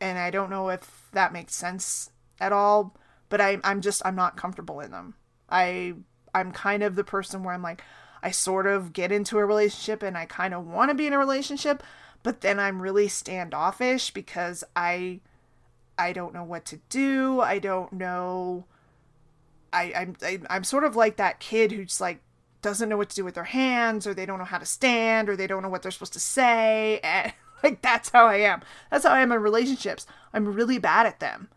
And 0.00 0.18
I 0.18 0.30
don't 0.30 0.48
know 0.48 0.70
if 0.70 1.08
that 1.12 1.34
makes 1.34 1.54
sense 1.54 2.08
at 2.40 2.52
all, 2.52 2.96
but 3.28 3.38
I, 3.38 3.58
I'm 3.64 3.82
just, 3.82 4.00
I'm 4.06 4.16
not 4.16 4.38
comfortable 4.38 4.80
in 4.80 4.92
them. 4.92 5.12
I, 5.50 5.92
I'm 6.34 6.52
kind 6.52 6.82
of 6.82 6.94
the 6.94 7.04
person 7.04 7.42
where 7.42 7.54
I'm 7.54 7.62
like, 7.62 7.82
I 8.22 8.30
sort 8.30 8.66
of 8.66 8.92
get 8.92 9.12
into 9.12 9.38
a 9.38 9.44
relationship 9.44 10.02
and 10.02 10.16
I 10.16 10.26
kind 10.26 10.54
of 10.54 10.66
want 10.66 10.90
to 10.90 10.94
be 10.94 11.06
in 11.06 11.12
a 11.12 11.18
relationship, 11.18 11.82
but 12.22 12.40
then 12.40 12.60
I'm 12.60 12.80
really 12.80 13.08
standoffish 13.08 14.10
because 14.12 14.64
I 14.76 15.20
I 15.98 16.12
don't 16.12 16.32
know 16.34 16.44
what 16.44 16.64
to 16.66 16.78
do. 16.88 17.40
I 17.40 17.58
don't 17.58 17.92
know 17.92 18.64
I 19.72 19.92
I'm 19.94 20.16
I, 20.22 20.30
am 20.30 20.46
i 20.50 20.56
am 20.56 20.64
sort 20.64 20.84
of 20.84 20.96
like 20.96 21.16
that 21.16 21.40
kid 21.40 21.72
who's 21.72 22.00
like 22.00 22.20
doesn't 22.60 22.88
know 22.88 22.96
what 22.96 23.10
to 23.10 23.16
do 23.16 23.24
with 23.24 23.34
their 23.34 23.44
hands 23.44 24.06
or 24.06 24.14
they 24.14 24.24
don't 24.24 24.38
know 24.38 24.44
how 24.44 24.58
to 24.58 24.66
stand 24.66 25.28
or 25.28 25.36
they 25.36 25.48
don't 25.48 25.62
know 25.62 25.68
what 25.68 25.82
they're 25.82 25.90
supposed 25.90 26.12
to 26.12 26.20
say 26.20 27.00
and 27.04 27.32
like 27.62 27.82
that's 27.82 28.10
how 28.10 28.26
I 28.26 28.36
am. 28.36 28.62
That's 28.90 29.04
how 29.04 29.12
I 29.12 29.20
am 29.20 29.32
in 29.32 29.40
relationships. 29.40 30.06
I'm 30.32 30.52
really 30.52 30.78
bad 30.78 31.06
at 31.06 31.20
them. 31.20 31.48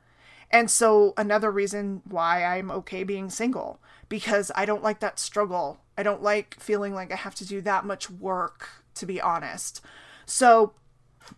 And 0.52 0.70
so 0.70 1.14
another 1.18 1.52
reason 1.52 2.02
why 2.06 2.44
I'm 2.44 2.72
okay 2.72 3.04
being 3.04 3.30
single 3.30 3.80
because 4.10 4.52
I 4.56 4.66
don't 4.66 4.84
like 4.84 5.00
that 5.00 5.20
struggle. 5.20 5.80
I 5.98 6.04
don't 6.04 6.22
like 6.22 6.60
feeling 6.60 6.94
like 6.94 7.12
I 7.12 7.16
have 7.16 7.36
to 7.36 7.46
do 7.46 7.62
that 7.62 7.86
much 7.86 8.10
work 8.10 8.70
to 8.96 9.06
be 9.06 9.20
honest. 9.20 9.82
So, 10.26 10.74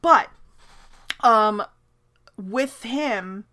but 0.01 0.29
um 1.21 1.63
with 2.37 2.83
him 2.83 3.45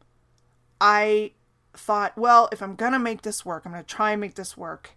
I 0.81 1.33
thought, 1.73 2.17
well, 2.17 2.49
if 2.53 2.63
I'm 2.63 2.75
going 2.75 2.93
to 2.93 2.99
make 2.99 3.23
this 3.23 3.45
work, 3.45 3.65
I'm 3.65 3.73
going 3.73 3.85
to 3.85 3.95
try 3.95 4.13
and 4.13 4.21
make 4.21 4.35
this 4.35 4.57
work. 4.57 4.91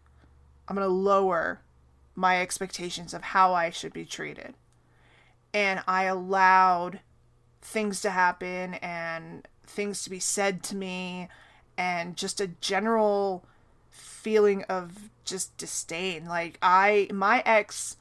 I'm 0.68 0.76
going 0.76 0.88
to 0.88 0.94
lower 0.94 1.62
my 2.16 2.42
expectations 2.42 3.14
of 3.14 3.22
how 3.22 3.54
I 3.54 3.70
should 3.70 3.94
be 3.94 4.06
treated. 4.06 4.56
And 5.54 5.82
I 5.88 6.04
allowed 6.04 7.00
things 7.62 8.02
to 8.02 8.12
happen 8.12 8.76
and 8.76 9.48
things 9.68 10.04
to 10.04 10.10
be 10.10 10.20
said 10.20 10.64
to 10.64 10.76
me 10.76 11.28
and 11.78 12.18
just 12.18 12.42
a 12.42 12.48
general 12.48 13.46
feeling 13.90 14.64
of 14.64 15.10
just 15.24 15.56
disdain. 15.58 16.26
Like 16.26 16.58
I 16.62 17.08
my 17.14 17.44
ex 17.46 17.98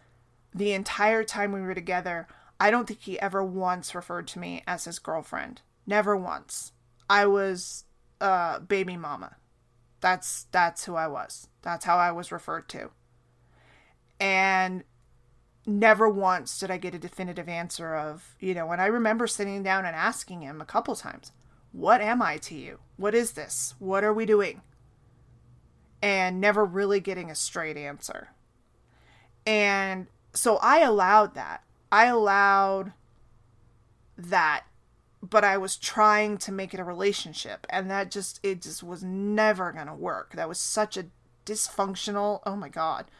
the 0.54 0.72
entire 0.72 1.22
time 1.22 1.52
we 1.52 1.60
were 1.60 1.74
together, 1.74 2.26
I 2.58 2.70
don't 2.70 2.86
think 2.86 3.00
he 3.02 3.20
ever 3.20 3.44
once 3.44 3.94
referred 3.94 4.26
to 4.28 4.38
me 4.38 4.62
as 4.66 4.86
his 4.86 4.98
girlfriend. 4.98 5.60
Never 5.86 6.16
once. 6.16 6.72
I 7.08 7.26
was 7.26 7.84
uh 8.20 8.60
baby 8.60 8.96
mama. 8.96 9.36
That's 10.00 10.46
that's 10.52 10.84
who 10.84 10.94
I 10.94 11.08
was. 11.08 11.48
That's 11.62 11.84
how 11.84 11.96
I 11.96 12.12
was 12.12 12.32
referred 12.32 12.68
to. 12.70 12.90
And 14.18 14.84
never 15.66 16.08
once 16.08 16.58
did 16.58 16.70
I 16.70 16.78
get 16.78 16.94
a 16.94 16.98
definitive 16.98 17.48
answer 17.48 17.94
of, 17.94 18.36
you 18.38 18.54
know, 18.54 18.70
and 18.70 18.80
I 18.80 18.86
remember 18.86 19.26
sitting 19.26 19.62
down 19.62 19.84
and 19.84 19.96
asking 19.96 20.42
him 20.42 20.60
a 20.60 20.64
couple 20.64 20.94
times, 20.94 21.32
"What 21.72 22.00
am 22.00 22.22
I 22.22 22.38
to 22.38 22.54
you? 22.54 22.80
What 22.96 23.14
is 23.14 23.32
this? 23.32 23.74
What 23.78 24.04
are 24.04 24.12
we 24.12 24.26
doing?" 24.26 24.62
And 26.02 26.40
never 26.40 26.64
really 26.64 27.00
getting 27.00 27.30
a 27.30 27.34
straight 27.34 27.76
answer. 27.76 28.28
And 29.46 30.08
so 30.32 30.56
I 30.58 30.80
allowed 30.80 31.34
that. 31.34 31.62
I 31.90 32.06
allowed 32.06 32.92
that, 34.18 34.64
but 35.22 35.44
I 35.44 35.56
was 35.56 35.76
trying 35.76 36.38
to 36.38 36.52
make 36.52 36.74
it 36.74 36.80
a 36.80 36.84
relationship, 36.84 37.66
and 37.70 37.90
that 37.90 38.10
just 38.10 38.40
it 38.42 38.62
just 38.62 38.82
was 38.82 39.02
never 39.02 39.72
gonna 39.72 39.94
work. 39.94 40.32
That 40.32 40.48
was 40.48 40.58
such 40.58 40.96
a 40.96 41.06
dysfunctional. 41.44 42.40
Oh 42.44 42.56
my 42.56 42.68
god. 42.68 43.10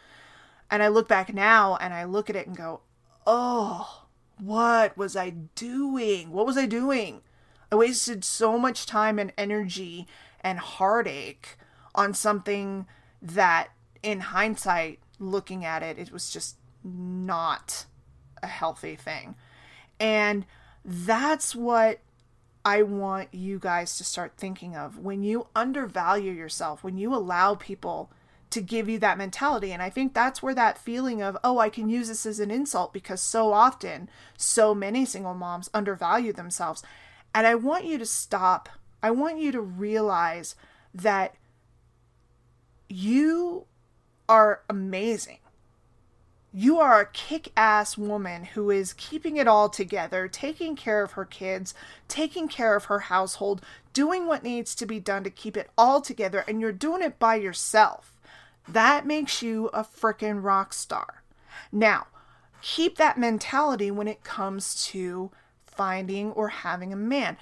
And 0.71 0.83
I 0.83 0.89
look 0.89 1.07
back 1.07 1.33
now 1.33 1.77
and 1.77 1.95
I 1.95 2.05
look 2.05 2.29
at 2.29 2.37
it 2.37 2.47
and 2.47 2.57
go, 2.57 2.81
"Oh, 3.27 4.07
what 4.39 4.97
was 4.97 5.17
I 5.17 5.31
doing? 5.31 6.33
What 6.33 6.47
was 6.47 6.59
I 6.59 6.67
doing? 6.67 7.23
I 7.71 7.77
wasted 7.77 8.25
so 8.25 8.59
much 8.59 8.87
time 8.87 9.19
and 9.19 9.33
energy 9.37 10.07
and 10.41 10.59
heartache 10.59 11.57
on 11.95 12.15
something 12.15 12.87
that 13.21 13.69
in 14.03 14.21
hindsight 14.21 15.01
looking 15.19 15.65
at 15.65 15.83
it 15.83 15.99
it 15.99 16.13
was 16.13 16.31
just 16.31 16.57
not 16.85 17.87
a 18.43 18.47
healthy 18.47 18.95
thing. 18.97 19.35
And 19.99 20.47
that's 20.85 21.57
what 21.57 22.01
I 22.65 22.83
want 22.83 23.33
you 23.33 23.59
guys 23.59 23.97
to 23.99 24.05
start 24.05 24.35
thinking 24.37 24.77
of 24.77 24.99
when 24.99 25.23
you 25.23 25.49
undervalue 25.55 26.33
yourself, 26.33 26.85
when 26.85 26.99
you 26.99 27.15
allow 27.15 27.55
people 27.55 28.11
to 28.51 28.61
give 28.61 28.89
you 28.89 28.99
that 28.99 29.19
mentality. 29.19 29.73
And 29.73 29.83
I 29.83 29.91
think 29.91 30.15
that's 30.15 30.43
where 30.43 30.55
that 30.55 30.79
feeling 30.79 31.23
of, 31.23 31.37
oh, 31.43 31.59
I 31.59 31.69
can 31.69 31.89
use 31.89 32.09
this 32.09 32.27
as 32.27 32.41
an 32.41 32.51
insult 32.51 32.93
because 32.93 33.21
so 33.21 33.53
often, 33.53 34.09
so 34.37 34.75
many 34.75 35.05
single 35.05 35.35
moms 35.35 35.71
undervalue 35.75 36.33
themselves. 36.33 36.83
And 37.37 37.47
I 37.47 37.55
want 37.55 37.85
you 37.85 37.99
to 37.99 38.07
stop. 38.07 38.71
I 39.03 39.11
want 39.11 39.39
you 39.39 39.53
to 39.53 39.61
realize 39.61 40.55
that 40.95 41.35
you 42.89 43.67
are 44.27 44.63
amazing. 44.71 45.41
You 46.51 46.81
are 46.81 46.99
a 46.99 47.11
kick 47.13 47.53
ass 47.55 47.99
woman 47.99 48.45
who 48.45 48.71
is 48.71 48.95
keeping 48.95 49.37
it 49.37 49.47
all 49.47 49.69
together, 49.69 50.29
taking 50.29 50.77
care 50.77 51.03
of 51.03 51.13
her 51.13 51.27
kids, 51.27 51.75
taking 52.09 52.49
care 52.49 52.75
of 52.75 52.87
her 52.87 53.01
household, 53.01 53.61
doing 53.93 54.27
what 54.27 54.43
needs 54.43 54.75
to 54.75 54.87
be 54.87 54.99
done 54.99 55.23
to 55.25 55.31
keep 55.31 55.59
it 55.59 55.69
all 55.77 56.01
together, 56.01 56.43
and 56.49 56.63
you're 56.63 56.73
doing 56.73 57.03
it 57.03 57.19
by 57.19 57.35
yourself. 57.35 58.17
That 58.67 59.05
makes 59.05 59.43
you 59.43 59.67
a 59.75 59.85
freaking 59.85 60.43
rock 60.43 60.73
star. 60.73 61.23
Now, 61.71 62.07
keep 62.63 62.97
that 62.97 63.19
mentality 63.19 63.91
when 63.91 64.09
it 64.09 64.25
comes 64.25 64.87
to 64.87 65.33
finding 65.77 66.33
or 66.33 66.49
having 66.49 66.93
a 66.93 66.97
man. 66.97 67.37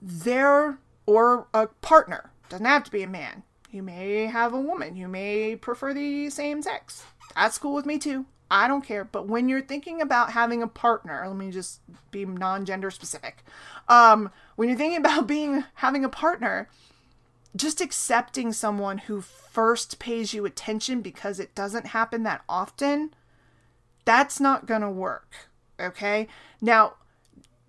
There, 0.00 0.78
or 1.06 1.46
a 1.52 1.66
partner. 1.66 2.30
Doesn't 2.48 2.66
have 2.66 2.84
to 2.84 2.90
be 2.90 3.02
a 3.02 3.08
man. 3.08 3.42
You 3.70 3.82
may 3.82 4.26
have 4.26 4.52
a 4.52 4.60
woman. 4.60 4.96
You 4.96 5.08
may 5.08 5.56
prefer 5.56 5.94
the 5.94 6.30
same 6.30 6.62
sex. 6.62 7.04
That's 7.34 7.58
cool 7.58 7.74
with 7.74 7.86
me 7.86 7.98
too. 7.98 8.26
I 8.50 8.66
don't 8.66 8.84
care. 8.84 9.04
But 9.04 9.28
when 9.28 9.48
you're 9.48 9.62
thinking 9.62 10.00
about 10.00 10.32
having 10.32 10.62
a 10.62 10.66
partner, 10.66 11.24
let 11.26 11.36
me 11.36 11.50
just 11.50 11.80
be 12.10 12.24
non-gender 12.24 12.90
specific. 12.90 13.44
Um, 13.88 14.30
when 14.56 14.68
you're 14.68 14.78
thinking 14.78 14.98
about 15.04 15.26
being 15.26 15.64
having 15.74 16.04
a 16.04 16.08
partner, 16.08 16.68
just 17.54 17.80
accepting 17.80 18.52
someone 18.52 18.98
who 18.98 19.20
first 19.20 19.98
pays 19.98 20.34
you 20.34 20.44
attention 20.44 21.00
because 21.00 21.38
it 21.40 21.54
doesn't 21.54 21.86
happen 21.86 22.22
that 22.24 22.42
often, 22.48 23.14
that's 24.04 24.40
not 24.40 24.66
gonna 24.66 24.90
work. 24.90 25.48
Okay? 25.78 26.28
Now, 26.60 26.94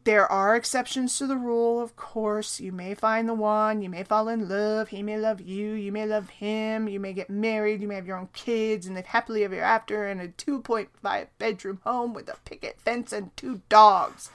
there 0.04 0.30
are 0.32 0.56
exceptions 0.56 1.18
to 1.18 1.28
the 1.28 1.38
rule, 1.38 1.80
of 1.82 1.96
course. 1.96 2.60
You 2.60 2.72
may 2.72 2.96
find 2.96 3.30
the 3.30 3.34
one, 3.34 3.82
you 3.82 3.90
may 3.90 4.04
fall 4.04 4.28
in 4.30 4.50
love, 4.50 4.90
he 4.90 5.04
may 5.04 5.18
love 5.18 5.42
you, 5.42 5.74
you 5.74 5.92
may 5.92 6.06
love 6.06 6.30
him, 6.30 6.88
you 6.88 7.00
may 7.00 7.14
get 7.14 7.30
married, 7.30 7.82
you 7.82 7.88
may 7.88 7.96
have 7.96 8.08
your 8.08 8.18
own 8.18 8.30
kids, 8.34 8.88
and 8.88 8.96
live 8.96 9.08
happily 9.08 9.44
ever 9.44 9.60
after 9.60 10.08
in 10.08 10.20
a 10.20 10.28
2.5 10.28 11.28
bedroom 11.38 11.80
home 11.84 12.14
with 12.14 12.30
a 12.30 12.38
picket 12.46 12.80
fence 12.80 13.14
and 13.14 13.36
two 13.38 13.62
dogs. 13.70 14.32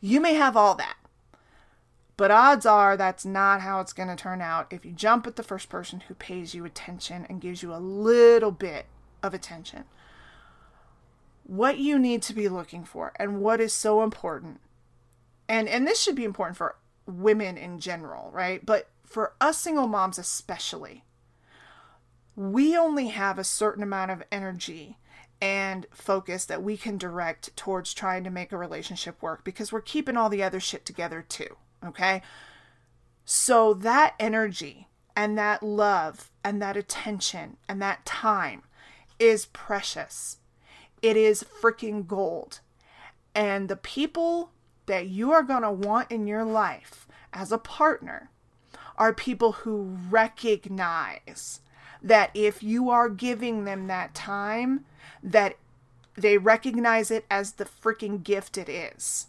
You 0.00 0.20
may 0.20 0.34
have 0.34 0.56
all 0.56 0.74
that. 0.76 0.96
But 2.16 2.30
odds 2.30 2.66
are 2.66 2.96
that's 2.96 3.24
not 3.24 3.62
how 3.62 3.80
it's 3.80 3.92
going 3.92 4.08
to 4.08 4.16
turn 4.16 4.40
out 4.40 4.66
if 4.70 4.84
you 4.84 4.92
jump 4.92 5.26
at 5.26 5.36
the 5.36 5.42
first 5.42 5.68
person 5.68 6.00
who 6.00 6.14
pays 6.14 6.54
you 6.54 6.64
attention 6.64 7.26
and 7.28 7.40
gives 7.40 7.62
you 7.62 7.74
a 7.74 7.76
little 7.76 8.50
bit 8.50 8.86
of 9.22 9.34
attention. 9.34 9.84
What 11.44 11.78
you 11.78 11.98
need 11.98 12.22
to 12.22 12.34
be 12.34 12.48
looking 12.48 12.84
for 12.84 13.12
and 13.16 13.40
what 13.40 13.60
is 13.60 13.72
so 13.72 14.02
important 14.02 14.60
and 15.52 15.68
and 15.68 15.86
this 15.86 16.00
should 16.00 16.16
be 16.16 16.24
important 16.24 16.56
for 16.56 16.76
women 17.06 17.58
in 17.58 17.78
general, 17.78 18.30
right? 18.32 18.64
But 18.64 18.88
for 19.04 19.34
us 19.38 19.58
single 19.58 19.86
moms 19.86 20.18
especially, 20.18 21.04
we 22.34 22.74
only 22.74 23.08
have 23.08 23.38
a 23.38 23.44
certain 23.44 23.82
amount 23.82 24.12
of 24.12 24.22
energy 24.32 24.96
and 25.42 25.86
focus 25.92 26.46
that 26.46 26.62
we 26.62 26.78
can 26.78 26.96
direct 26.96 27.54
towards 27.54 27.92
trying 27.92 28.24
to 28.24 28.30
make 28.30 28.50
a 28.50 28.56
relationship 28.56 29.20
work 29.20 29.44
because 29.44 29.70
we're 29.70 29.82
keeping 29.82 30.16
all 30.16 30.30
the 30.30 30.42
other 30.42 30.58
shit 30.58 30.86
together 30.86 31.20
too, 31.28 31.56
okay? 31.84 32.22
So 33.26 33.74
that 33.74 34.14
energy 34.18 34.88
and 35.14 35.36
that 35.36 35.62
love 35.62 36.30
and 36.42 36.62
that 36.62 36.78
attention 36.78 37.58
and 37.68 37.82
that 37.82 38.06
time 38.06 38.62
is 39.18 39.44
precious. 39.46 40.38
It 41.02 41.18
is 41.18 41.44
freaking 41.60 42.06
gold. 42.06 42.60
And 43.34 43.68
the 43.68 43.76
people 43.76 44.51
that 44.86 45.06
you 45.08 45.32
are 45.32 45.42
going 45.42 45.62
to 45.62 45.70
want 45.70 46.10
in 46.10 46.26
your 46.26 46.44
life 46.44 47.06
as 47.32 47.52
a 47.52 47.58
partner 47.58 48.30
are 48.96 49.12
people 49.12 49.52
who 49.52 49.96
recognize 50.10 51.60
that 52.02 52.30
if 52.34 52.62
you 52.62 52.90
are 52.90 53.08
giving 53.08 53.64
them 53.64 53.86
that 53.86 54.14
time 54.14 54.84
that 55.22 55.56
they 56.16 56.36
recognize 56.36 57.10
it 57.10 57.24
as 57.30 57.52
the 57.52 57.64
freaking 57.64 58.22
gift 58.22 58.58
it 58.58 58.68
is 58.68 59.26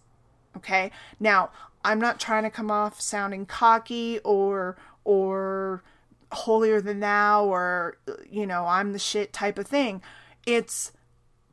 okay? 0.55 0.91
Now 1.19 1.49
i'm 1.85 1.99
not 1.99 2.19
trying 2.19 2.43
to 2.43 2.49
come 2.49 2.71
off 2.71 2.99
sounding 3.01 3.45
cocky 3.45 4.19
or 4.23 4.77
or 5.03 5.83
holier 6.31 6.81
than 6.81 6.99
thou 6.99 7.45
or 7.45 7.97
you 8.29 8.47
know 8.47 8.65
i'm 8.65 8.93
the 8.93 8.99
shit 8.99 9.31
type 9.33 9.57
of 9.57 9.67
thing. 9.67 10.01
It's 10.45 10.91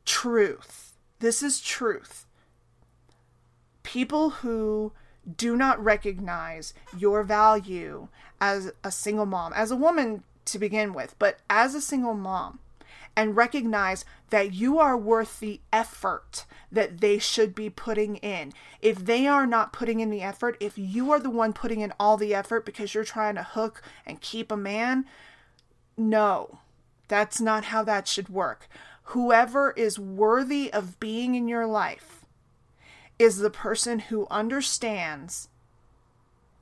truth. 0.05 0.97
This 1.19 1.41
is 1.43 1.61
truth 1.61 2.25
people 3.91 4.29
who 4.29 4.93
do 5.35 5.57
not 5.57 5.83
recognize 5.83 6.73
your 6.97 7.23
value 7.23 8.07
as 8.39 8.71
a 8.85 8.89
single 8.89 9.25
mom, 9.25 9.51
as 9.51 9.69
a 9.69 9.75
woman 9.75 10.23
to 10.45 10.57
begin 10.57 10.93
with, 10.93 11.13
but 11.19 11.39
as 11.49 11.75
a 11.75 11.81
single 11.81 12.13
mom, 12.13 12.59
and 13.17 13.35
recognize 13.35 14.05
that 14.29 14.53
you 14.53 14.79
are 14.79 14.95
worth 14.95 15.41
the 15.41 15.59
effort 15.73 16.45
that 16.71 17.01
they 17.01 17.19
should 17.19 17.53
be 17.53 17.69
putting 17.69 18.15
in. 18.17 18.53
If 18.81 19.03
they 19.03 19.27
are 19.27 19.45
not 19.45 19.73
putting 19.73 19.99
in 19.99 20.09
the 20.09 20.21
effort, 20.21 20.55
if 20.61 20.77
you 20.77 21.11
are 21.11 21.19
the 21.19 21.29
one 21.29 21.51
putting 21.51 21.81
in 21.81 21.91
all 21.99 22.15
the 22.15 22.33
effort 22.33 22.65
because 22.65 22.93
you're 22.93 23.03
trying 23.03 23.35
to 23.35 23.43
hook 23.43 23.81
and 24.05 24.21
keep 24.21 24.53
a 24.53 24.57
man, 24.57 25.03
no, 25.97 26.59
that's 27.09 27.41
not 27.41 27.65
how 27.65 27.83
that 27.83 28.07
should 28.07 28.29
work. 28.29 28.69
Whoever 29.03 29.71
is 29.71 29.99
worthy 29.99 30.71
of 30.71 30.97
being 31.01 31.35
in 31.35 31.49
your 31.49 31.65
life 31.65 32.20
is 33.21 33.37
the 33.37 33.51
person 33.51 33.99
who 33.99 34.25
understands 34.31 35.47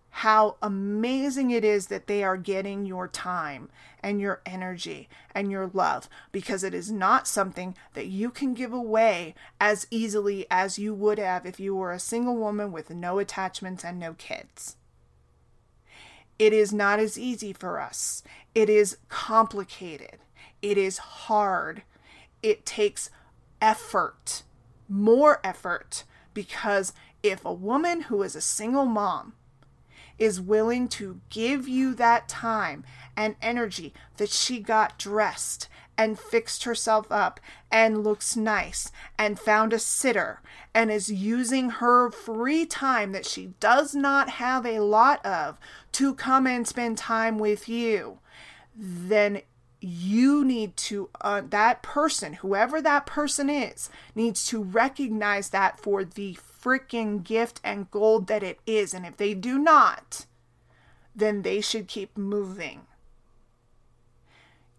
how 0.09 0.57
amazing 0.61 1.51
it 1.51 1.63
is 1.63 1.87
that 1.87 2.07
they 2.07 2.21
are 2.21 2.35
getting 2.35 2.85
your 2.85 3.07
time 3.07 3.69
and 4.03 4.19
your 4.19 4.41
energy 4.45 5.07
and 5.33 5.49
your 5.49 5.71
love 5.73 6.09
because 6.33 6.61
it 6.61 6.73
is 6.73 6.91
not 6.91 7.29
something 7.29 7.73
that 7.93 8.07
you 8.07 8.29
can 8.29 8.53
give 8.53 8.73
away 8.73 9.33
as 9.61 9.87
easily 9.89 10.45
as 10.51 10.77
you 10.77 10.93
would 10.93 11.17
have 11.17 11.45
if 11.45 11.61
you 11.61 11.73
were 11.73 11.93
a 11.93 11.99
single 11.99 12.35
woman 12.35 12.73
with 12.73 12.89
no 12.89 13.19
attachments 13.19 13.85
and 13.85 13.97
no 13.97 14.13
kids. 14.15 14.75
It 16.37 16.51
is 16.51 16.73
not 16.73 16.99
as 16.99 17.17
easy 17.17 17.53
for 17.53 17.79
us. 17.79 18.21
It 18.53 18.69
is 18.69 18.97
complicated. 19.07 20.17
It 20.61 20.77
is 20.77 20.97
hard. 20.97 21.83
It 22.43 22.65
takes 22.65 23.09
effort, 23.61 24.43
more 24.89 25.39
effort 25.41 26.03
because 26.39 26.93
if 27.21 27.43
a 27.43 27.51
woman 27.51 28.03
who 28.03 28.23
is 28.23 28.33
a 28.33 28.39
single 28.39 28.85
mom 28.85 29.33
is 30.17 30.39
willing 30.39 30.87
to 30.87 31.19
give 31.29 31.67
you 31.67 31.93
that 31.93 32.29
time 32.29 32.85
and 33.17 33.35
energy 33.41 33.93
that 34.15 34.29
she 34.29 34.61
got 34.61 34.97
dressed 34.97 35.67
and 35.97 36.17
fixed 36.17 36.63
herself 36.63 37.11
up 37.11 37.41
and 37.69 38.05
looks 38.05 38.37
nice 38.37 38.89
and 39.17 39.37
found 39.37 39.73
a 39.73 39.79
sitter 39.79 40.41
and 40.73 40.89
is 40.89 41.11
using 41.11 41.71
her 41.71 42.09
free 42.09 42.65
time 42.65 43.11
that 43.11 43.25
she 43.25 43.47
does 43.59 43.93
not 43.93 44.29
have 44.29 44.65
a 44.65 44.79
lot 44.79 45.25
of 45.25 45.57
to 45.91 46.15
come 46.15 46.47
and 46.47 46.65
spend 46.65 46.97
time 46.97 47.37
with 47.37 47.67
you, 47.67 48.19
then 48.73 49.41
you 49.81 50.43
need 50.43 50.75
to 50.75 51.09
uh, 51.21 51.41
that 51.49 51.81
person 51.81 52.33
whoever 52.33 52.81
that 52.81 53.05
person 53.05 53.49
is 53.49 53.89
needs 54.13 54.45
to 54.45 54.61
recognize 54.61 55.49
that 55.49 55.79
for 55.79 56.03
the 56.03 56.37
freaking 56.61 57.23
gift 57.23 57.61
and 57.63 57.89
gold 57.89 58.27
that 58.27 58.43
it 58.43 58.59
is. 58.65 58.93
And 58.93 59.05
if 59.05 59.15
they 59.15 59.33
do 59.33 59.57
not 59.57 60.25
then 61.15 61.41
they 61.41 61.61
should 61.61 61.87
keep 61.87 62.17
moving. 62.17 62.81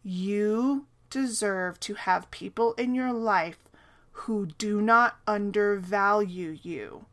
You 0.02 0.86
deserve 1.10 1.78
to 1.80 1.94
have 1.94 2.30
people 2.30 2.72
in 2.74 2.94
your 2.94 3.12
life 3.12 3.58
who 4.12 4.46
do 4.46 4.80
not 4.80 5.18
undervalue 5.26 6.58
you. 6.62 7.06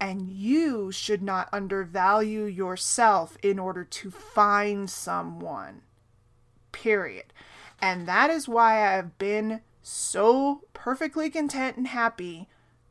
And 0.00 0.28
you 0.28 0.92
should 0.92 1.22
not 1.22 1.48
undervalue 1.52 2.44
yourself 2.44 3.36
in 3.42 3.58
order 3.58 3.84
to 3.84 4.10
find 4.10 4.90
someone 4.90 5.82
period. 6.74 7.32
And 7.80 8.06
that 8.06 8.28
is 8.28 8.46
why 8.48 8.74
I 8.74 8.96
have 8.96 9.16
been 9.18 9.60
so 9.82 10.62
perfectly 10.74 11.30
content 11.30 11.76
and 11.76 11.86
happy 11.86 12.48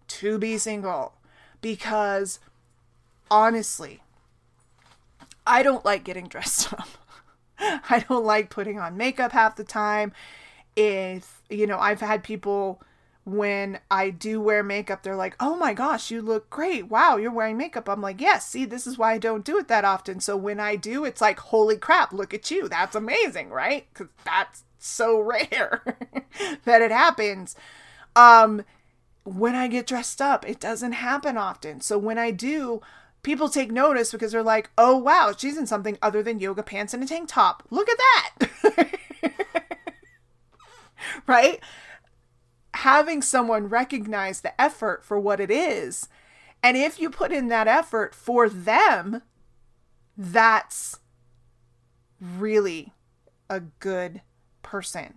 to 0.07 0.39
be 0.39 0.57
single. 0.57 1.13
Because 1.61 2.39
honestly, 3.29 4.01
I 5.45 5.61
don't 5.61 5.85
like 5.85 6.03
getting 6.03 6.27
dressed 6.27 6.73
up. 6.79 6.87
I 7.59 8.03
don't 8.07 8.25
like 8.25 8.49
putting 8.49 8.79
on 8.79 8.97
makeup 8.97 9.31
half 9.31 9.55
the 9.55 9.63
time. 9.63 10.13
If, 10.75 11.41
you 11.49 11.67
know, 11.67 11.77
I've 11.77 12.01
had 12.01 12.23
people 12.23 12.81
when 13.25 13.79
I 13.89 14.09
do 14.09 14.41
wear 14.41 14.63
makeup, 14.63 15.03
they're 15.03 15.15
like, 15.15 15.35
oh 15.39 15.55
my 15.55 15.73
gosh, 15.73 16.11
you 16.11 16.21
look 16.21 16.49
great. 16.49 16.89
Wow, 16.89 17.15
you're 17.15 17.31
wearing 17.31 17.57
makeup. 17.57 17.87
I'm 17.87 18.01
like, 18.01 18.19
yes, 18.19 18.47
see, 18.47 18.65
this 18.65 18.85
is 18.85 18.97
why 18.97 19.13
I 19.13 19.17
don't 19.17 19.45
do 19.45 19.57
it 19.57 19.69
that 19.69 19.85
often. 19.85 20.19
So 20.19 20.35
when 20.35 20.59
I 20.59 20.75
do, 20.75 21.05
it's 21.05 21.21
like, 21.21 21.39
holy 21.39 21.77
crap, 21.77 22.11
look 22.11 22.33
at 22.33 22.51
you. 22.51 22.67
That's 22.67 22.95
amazing, 22.95 23.49
right? 23.49 23.87
Because 23.93 24.11
that's 24.25 24.63
so 24.77 25.19
rare 25.21 25.83
that 26.65 26.81
it 26.81 26.91
happens. 26.91 27.55
Um, 28.15 28.63
when 29.23 29.55
I 29.55 29.67
get 29.67 29.87
dressed 29.87 30.21
up, 30.21 30.47
it 30.47 30.59
doesn't 30.59 30.91
happen 30.91 31.37
often. 31.37 31.79
So 31.79 31.97
when 31.97 32.17
I 32.17 32.31
do, 32.31 32.81
people 33.23 33.47
take 33.47 33.71
notice 33.71 34.11
because 34.11 34.33
they're 34.33 34.43
like, 34.43 34.69
oh 34.77 34.97
wow, 34.97 35.33
she's 35.35 35.57
in 35.57 35.65
something 35.65 35.97
other 36.01 36.21
than 36.21 36.39
yoga 36.39 36.61
pants 36.61 36.93
and 36.93 37.01
a 37.01 37.05
tank 37.05 37.29
top. 37.29 37.63
Look 37.69 37.87
at 37.89 37.97
that. 37.97 38.99
right? 41.27 41.59
Having 42.75 43.21
someone 43.21 43.69
recognize 43.69 44.41
the 44.41 44.59
effort 44.59 45.03
for 45.03 45.19
what 45.19 45.39
it 45.39 45.51
is. 45.51 46.07
And 46.61 46.77
if 46.77 46.99
you 46.99 47.09
put 47.09 47.31
in 47.31 47.49
that 47.49 47.67
effort 47.67 48.15
for 48.15 48.49
them, 48.49 49.21
that's 50.17 50.99
really 52.19 52.93
a 53.49 53.59
good 53.59 54.21
person. 54.61 55.15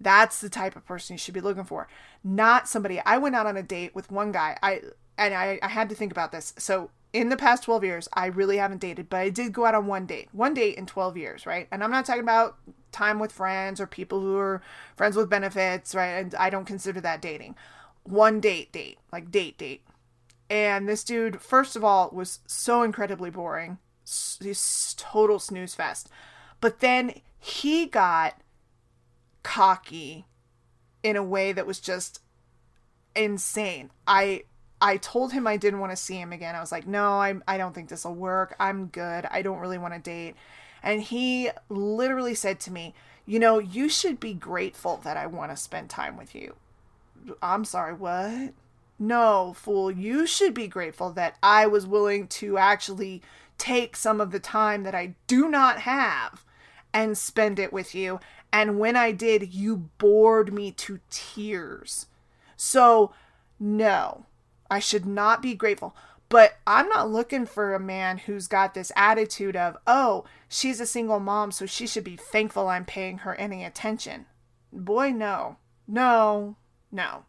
That's 0.00 0.40
the 0.40 0.48
type 0.48 0.76
of 0.76 0.84
person 0.84 1.14
you 1.14 1.18
should 1.18 1.34
be 1.34 1.40
looking 1.40 1.64
for. 1.64 1.88
Not 2.22 2.68
somebody 2.68 3.00
I 3.04 3.18
went 3.18 3.34
out 3.34 3.46
on 3.46 3.56
a 3.56 3.62
date 3.62 3.94
with 3.94 4.10
one 4.10 4.32
guy. 4.32 4.56
I 4.62 4.82
and 5.16 5.34
I, 5.34 5.58
I 5.62 5.68
had 5.68 5.88
to 5.88 5.94
think 5.94 6.12
about 6.12 6.30
this. 6.30 6.54
So 6.58 6.90
in 7.12 7.28
the 7.30 7.36
past 7.36 7.64
12 7.64 7.84
years, 7.84 8.08
I 8.12 8.26
really 8.26 8.58
haven't 8.58 8.80
dated, 8.80 9.08
but 9.08 9.18
I 9.18 9.30
did 9.30 9.52
go 9.52 9.64
out 9.64 9.74
on 9.74 9.86
one 9.86 10.06
date. 10.06 10.28
One 10.32 10.54
date 10.54 10.76
in 10.76 10.86
12 10.86 11.16
years, 11.16 11.46
right? 11.46 11.66
And 11.70 11.82
I'm 11.82 11.90
not 11.90 12.04
talking 12.04 12.22
about 12.22 12.56
time 12.92 13.18
with 13.18 13.32
friends 13.32 13.80
or 13.80 13.86
people 13.86 14.20
who 14.20 14.36
are 14.36 14.62
friends 14.96 15.16
with 15.16 15.30
benefits, 15.30 15.94
right? 15.94 16.18
And 16.18 16.34
I 16.34 16.50
don't 16.50 16.66
consider 16.66 17.00
that 17.00 17.22
dating. 17.22 17.56
One 18.04 18.40
date, 18.40 18.72
date, 18.72 18.98
like 19.12 19.30
date, 19.30 19.58
date. 19.58 19.82
And 20.50 20.88
this 20.88 21.04
dude, 21.04 21.40
first 21.40 21.76
of 21.76 21.84
all, 21.84 22.10
was 22.12 22.40
so 22.46 22.82
incredibly 22.82 23.30
boring. 23.30 23.78
He's 24.40 24.94
total 24.98 25.38
snooze 25.38 25.74
fest. 25.74 26.08
But 26.60 26.80
then 26.80 27.20
he 27.38 27.86
got 27.86 28.40
cocky 29.42 30.26
in 31.02 31.16
a 31.16 31.22
way 31.22 31.52
that 31.52 31.66
was 31.66 31.80
just 31.80 32.20
insane. 33.14 33.90
I 34.06 34.44
I 34.80 34.96
told 34.96 35.32
him 35.32 35.46
I 35.46 35.56
didn't 35.56 35.80
want 35.80 35.92
to 35.92 35.96
see 35.96 36.16
him 36.16 36.32
again. 36.32 36.54
I 36.54 36.60
was 36.60 36.72
like, 36.72 36.86
"No, 36.86 37.12
I 37.20 37.36
I 37.46 37.58
don't 37.58 37.74
think 37.74 37.88
this 37.88 38.04
will 38.04 38.14
work. 38.14 38.54
I'm 38.60 38.86
good. 38.86 39.26
I 39.30 39.42
don't 39.42 39.58
really 39.58 39.78
want 39.78 39.94
to 39.94 40.00
date." 40.00 40.36
And 40.82 41.02
he 41.02 41.50
literally 41.68 42.34
said 42.34 42.60
to 42.60 42.72
me, 42.72 42.94
You 43.26 43.38
know, 43.38 43.58
you 43.58 43.88
should 43.88 44.18
be 44.20 44.32
grateful 44.32 44.98
that 45.04 45.16
I 45.16 45.26
want 45.26 45.50
to 45.50 45.56
spend 45.56 45.90
time 45.90 46.16
with 46.16 46.34
you. 46.34 46.54
I'm 47.42 47.64
sorry, 47.64 47.92
what? 47.92 48.54
No, 48.98 49.52
fool, 49.54 49.90
you 49.90 50.26
should 50.26 50.54
be 50.54 50.66
grateful 50.66 51.10
that 51.12 51.36
I 51.42 51.66
was 51.66 51.86
willing 51.86 52.26
to 52.28 52.56
actually 52.56 53.22
take 53.58 53.96
some 53.96 54.20
of 54.20 54.30
the 54.30 54.40
time 54.40 54.82
that 54.84 54.94
I 54.94 55.14
do 55.26 55.48
not 55.48 55.80
have 55.80 56.44
and 56.92 57.18
spend 57.18 57.58
it 57.58 57.72
with 57.72 57.94
you. 57.94 58.18
And 58.52 58.78
when 58.78 58.96
I 58.96 59.12
did, 59.12 59.52
you 59.52 59.90
bored 59.98 60.52
me 60.52 60.72
to 60.72 61.00
tears. 61.10 62.06
So, 62.56 63.12
no, 63.60 64.24
I 64.70 64.78
should 64.78 65.06
not 65.06 65.42
be 65.42 65.54
grateful. 65.54 65.96
But 66.28 66.58
I'm 66.66 66.88
not 66.88 67.10
looking 67.10 67.46
for 67.46 67.74
a 67.74 67.80
man 67.80 68.18
who's 68.18 68.48
got 68.48 68.74
this 68.74 68.92
attitude 68.94 69.56
of, 69.56 69.78
oh, 69.86 70.24
she's 70.48 70.78
a 70.78 70.86
single 70.86 71.20
mom, 71.20 71.52
so 71.52 71.64
she 71.64 71.86
should 71.86 72.04
be 72.04 72.16
thankful 72.16 72.68
I'm 72.68 72.84
paying 72.84 73.18
her 73.18 73.34
any 73.36 73.64
attention. 73.64 74.26
Boy, 74.70 75.10
no. 75.10 75.56
No, 75.86 76.56
no. 76.92 77.24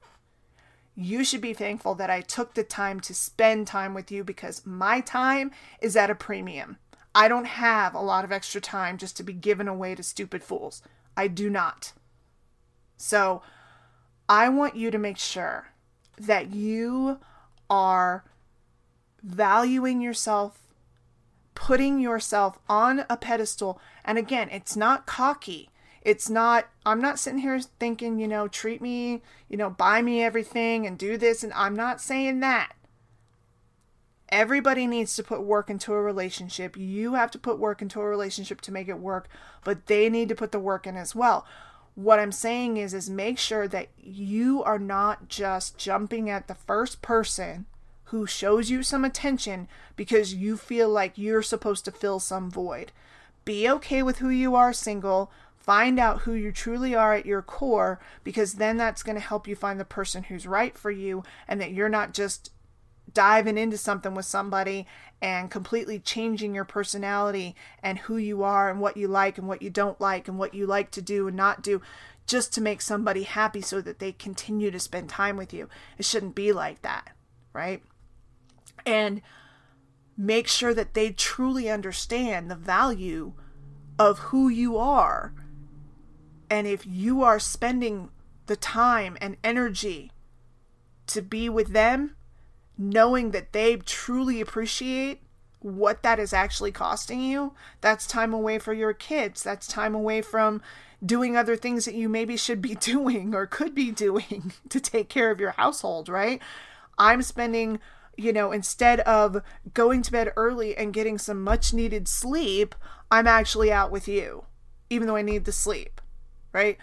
You 0.96 1.24
should 1.24 1.40
be 1.40 1.54
thankful 1.54 1.96
that 1.96 2.10
I 2.10 2.20
took 2.20 2.56
the 2.56 2.64
time 2.64 3.00
to 3.02 3.14
spend 3.14 3.68
time 3.68 3.94
with 3.94 4.12
you 4.12 4.26
because 4.26 4.66
my 4.66 5.00
time 5.00 5.52
is 5.82 5.96
at 5.96 6.10
a 6.10 6.16
premium. 6.16 6.78
I 7.16 7.30
don't 7.30 7.46
have 7.46 7.96
a 7.96 8.02
lot 8.02 8.26
of 8.26 8.34
extra 8.34 8.60
time 8.60 8.98
just 8.98 9.16
to 9.18 9.24
be 9.24 9.32
given 9.32 9.70
away 9.70 9.96
to 9.96 10.04
stupid 10.04 10.44
fools. 10.44 10.84
I 11.16 11.28
do 11.30 11.50
not. 11.50 11.94
So, 12.98 13.42
I 14.28 14.50
want 14.50 14.76
you 14.76 14.92
to 14.92 14.98
make 14.98 15.18
sure 15.18 15.68
that 16.20 16.54
you 16.54 17.20
are 17.70 18.24
valuing 19.24 20.02
yourself, 20.02 20.68
putting 21.56 22.00
yourself 22.00 22.60
on 22.68 23.06
a 23.10 23.18
pedestal. 23.18 23.80
And 24.06 24.18
again, 24.18 24.50
it's 24.52 24.76
not 24.76 25.06
cocky. 25.06 25.70
It's 26.02 26.30
not, 26.30 26.68
I'm 26.86 27.02
not 27.02 27.20
sitting 27.20 27.40
here 27.40 27.60
thinking, 27.60 28.20
you 28.20 28.28
know, 28.28 28.48
treat 28.48 28.82
me, 28.82 29.22
you 29.50 29.58
know, 29.58 29.70
buy 29.70 30.02
me 30.02 30.24
everything 30.24 30.88
and 30.88 30.98
do 30.98 31.18
this. 31.18 31.44
And 31.44 31.54
I'm 31.54 31.76
not 31.76 32.02
saying 32.02 32.40
that. 32.40 32.74
Everybody 34.30 34.86
needs 34.86 35.16
to 35.16 35.24
put 35.24 35.44
work 35.44 35.70
into 35.70 35.92
a 35.92 36.02
relationship. 36.02 36.78
You 36.78 37.16
have 37.16 37.32
to 37.32 37.40
put 37.40 37.58
work 37.58 37.82
into 37.82 38.00
a 38.00 38.08
relationship 38.08 38.62
to 38.62 38.72
make 38.72 38.88
it 38.88 39.00
work, 39.00 39.28
but 39.64 39.88
they 39.88 40.08
need 40.10 40.30
to 40.30 40.36
put 40.36 40.52
the 40.52 40.60
work 40.60 40.86
in 40.86 40.96
as 40.96 41.16
well. 41.16 41.46
What 42.00 42.18
I'm 42.18 42.32
saying 42.32 42.78
is 42.78 42.94
is 42.94 43.10
make 43.10 43.38
sure 43.38 43.68
that 43.68 43.90
you 44.02 44.64
are 44.64 44.80
not 44.80 45.28
just 45.28 45.78
jumping 45.78 46.30
at 46.30 46.48
the 46.48 46.56
first 46.56 47.02
person 47.02 47.66
who 48.06 48.26
shows 48.26 48.70
you 48.70 48.84
some 48.84 49.04
attention 49.04 49.68
because 49.98 50.34
you 50.34 50.56
feel 50.56 50.88
like 50.88 51.18
you're 51.18 51.42
supposed 51.42 51.84
to 51.84 51.92
fill 51.92 52.22
some 52.22 52.50
void. 52.50 52.94
Be 53.44 53.70
okay 53.70 54.02
with 54.02 54.20
who 54.20 54.30
you 54.30 54.56
are 54.56 54.72
single. 54.72 55.30
Find 55.58 56.00
out 56.00 56.22
who 56.22 56.32
you 56.32 56.54
truly 56.54 56.96
are 56.96 57.16
at 57.16 57.26
your 57.26 57.42
core 57.42 58.00
because 58.24 58.54
then 58.54 58.78
that's 58.78 59.04
going 59.04 59.18
to 59.18 59.22
help 59.22 59.46
you 59.46 59.58
find 59.58 59.78
the 59.78 59.84
person 59.84 60.24
who's 60.24 60.48
right 60.48 60.78
for 60.78 60.92
you 60.92 61.26
and 61.50 61.60
that 61.60 61.74
you're 61.74 61.90
not 61.90 62.14
just 62.14 62.54
diving 63.14 63.58
into 63.58 63.78
something 63.78 64.16
with 64.16 64.26
somebody 64.26 64.88
and 65.22 65.52
completely 65.52 66.00
changing 66.00 66.56
your 66.56 66.66
personality 66.66 67.56
and 67.84 68.00
who 68.00 68.18
you 68.18 68.44
are 68.44 68.70
and 68.70 68.80
what 68.80 68.98
you 68.98 69.08
like 69.08 69.38
and 69.38 69.48
what 69.48 69.62
you 69.62 69.70
don't 69.70 70.00
like 70.00 70.28
and 70.28 70.38
what 70.38 70.54
you 70.54 70.66
like 70.66 70.92
to 70.92 71.02
do 71.02 71.28
and 71.28 71.36
not 71.36 71.62
do 71.62 71.82
just 72.26 72.54
to 72.54 72.62
make 72.62 72.82
somebody 72.82 73.24
happy 73.24 73.62
so 73.62 73.82
that 73.82 74.00
they 74.00 74.12
continue 74.12 74.72
to 74.72 74.80
spend 74.80 75.10
time 75.10 75.36
with 75.36 75.54
you. 75.54 75.68
It 75.98 76.06
shouldn't 76.06 76.36
be 76.36 76.52
like 76.54 76.82
that, 76.84 77.10
right? 77.54 77.82
and 78.86 79.22
make 80.18 80.48
sure 80.48 80.74
that 80.74 80.94
they 80.94 81.12
truly 81.12 81.70
understand 81.70 82.50
the 82.50 82.56
value 82.56 83.34
of 83.98 84.20
who 84.20 84.50
you 84.50 84.78
are. 84.78 85.34
And 86.50 86.68
if 86.68 86.86
you 86.86 87.24
are 87.24 87.40
spending 87.40 88.10
the 88.48 88.56
time 88.56 89.18
and 89.22 89.38
energy 89.44 90.12
to 91.08 91.22
be 91.22 91.48
with 91.50 91.70
them, 91.70 92.16
knowing 92.80 93.32
that 93.32 93.52
they 93.52 93.76
truly 93.76 94.40
appreciate 94.40 95.22
what 95.60 96.02
that 96.02 96.18
is 96.18 96.32
actually 96.32 96.72
costing 96.72 97.22
you, 97.22 97.54
that's 97.82 98.08
time 98.08 98.34
away 98.34 98.58
for 98.58 98.74
your 98.74 98.94
kids. 98.94 99.44
That's 99.44 99.68
time 99.68 99.94
away 99.94 100.22
from 100.22 100.62
doing 101.06 101.36
other 101.36 101.58
things 101.58 101.84
that 101.84 101.94
you 101.94 102.08
maybe 102.08 102.38
should 102.38 102.62
be 102.62 102.76
doing 102.80 103.36
or 103.36 103.46
could 103.46 103.76
be 103.76 103.92
doing 103.92 104.54
to 104.70 104.80
take 104.80 105.10
care 105.10 105.30
of 105.30 105.40
your 105.42 105.52
household, 105.52 106.08
right? 106.08 106.42
I'm 106.98 107.22
spending 107.22 107.80
you 108.20 108.34
know, 108.34 108.52
instead 108.52 109.00
of 109.02 109.42
going 109.74 110.02
to 110.02 110.12
bed 110.12 110.34
early 110.36 110.76
and 110.76 110.94
getting 110.94 111.18
some 111.18 111.42
much 111.42 111.74
needed 111.74 112.06
sleep, 112.06 112.76
I'm 113.10 113.28
actually 113.28 113.72
out 113.72 113.92
with 113.92 114.10
you, 114.10 114.44
even 114.90 115.08
though 115.08 115.16
I 115.16 115.22
need 115.22 115.46
the 115.46 115.54
sleep, 115.54 116.02
right? 116.52 116.78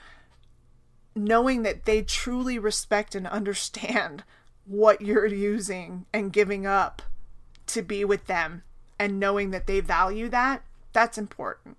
Knowing 1.14 1.62
that 1.62 1.84
they 1.84 2.00
truly 2.00 2.58
respect 2.58 3.14
and 3.14 3.26
understand 3.26 4.24
what 4.66 5.00
you're 5.00 5.26
using 5.26 6.06
and 6.12 6.32
giving 6.32 6.66
up 6.66 7.02
to 7.68 7.82
be 7.82 8.04
with 8.04 8.26
them, 8.26 8.62
and 8.98 9.18
knowing 9.20 9.50
that 9.50 9.66
they 9.66 9.80
value 9.80 10.28
that, 10.28 10.62
that's 10.92 11.18
important. 11.18 11.76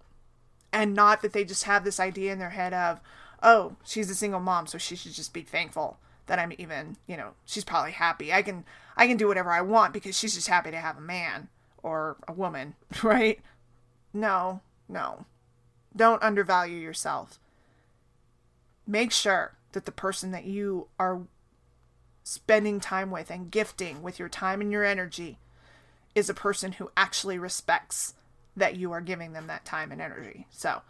And 0.73 0.93
not 0.93 1.21
that 1.21 1.33
they 1.33 1.43
just 1.45 1.63
have 1.63 1.83
this 1.83 1.99
idea 1.99 2.31
in 2.31 2.39
their 2.39 2.51
head 2.51 2.73
of, 2.73 2.99
oh, 3.41 3.77
she's 3.83 4.09
a 4.09 4.15
single 4.15 4.39
mom, 4.39 4.67
so 4.67 4.77
she 4.77 4.95
should 4.95 5.13
just 5.13 5.33
be 5.33 5.41
thankful 5.41 5.97
that 6.27 6.39
I'm 6.39 6.53
even, 6.57 6.97
you 7.07 7.17
know, 7.17 7.31
she's 7.45 7.63
probably 7.63 7.93
happy. 7.93 8.31
I 8.31 8.41
can 8.41 8.65
I 8.95 9.07
can 9.07 9.17
do 9.17 9.27
whatever 9.27 9.51
I 9.51 9.61
want 9.61 9.93
because 9.93 10.17
she's 10.17 10.35
just 10.35 10.47
happy 10.47 10.71
to 10.71 10.77
have 10.77 10.97
a 10.97 11.01
man 11.01 11.49
or 11.81 12.17
a 12.27 12.33
woman, 12.33 12.75
right? 13.03 13.39
No, 14.13 14.61
no. 14.87 15.25
Don't 15.95 16.21
undervalue 16.21 16.77
yourself. 16.77 17.39
Make 18.85 19.11
sure 19.11 19.53
that 19.71 19.85
the 19.85 19.91
person 19.91 20.31
that 20.31 20.45
you 20.45 20.87
are 20.99 21.21
spending 22.27 22.81
time 22.81 23.09
with 23.09 23.31
and 23.31 23.49
gifting 23.49 24.03
with 24.03 24.19
your 24.19 24.27
time 24.27 24.59
and 24.59 24.69
your 24.69 24.83
energy 24.83 25.39
is 26.13 26.29
a 26.29 26.33
person 26.33 26.73
who 26.73 26.91
actually 26.97 27.39
respects 27.39 28.15
that 28.53 28.75
you 28.75 28.91
are 28.91 28.99
giving 28.99 29.31
them 29.31 29.47
that 29.47 29.63
time 29.63 29.93
and 29.93 30.01
energy. 30.01 30.45
So, 30.49 30.81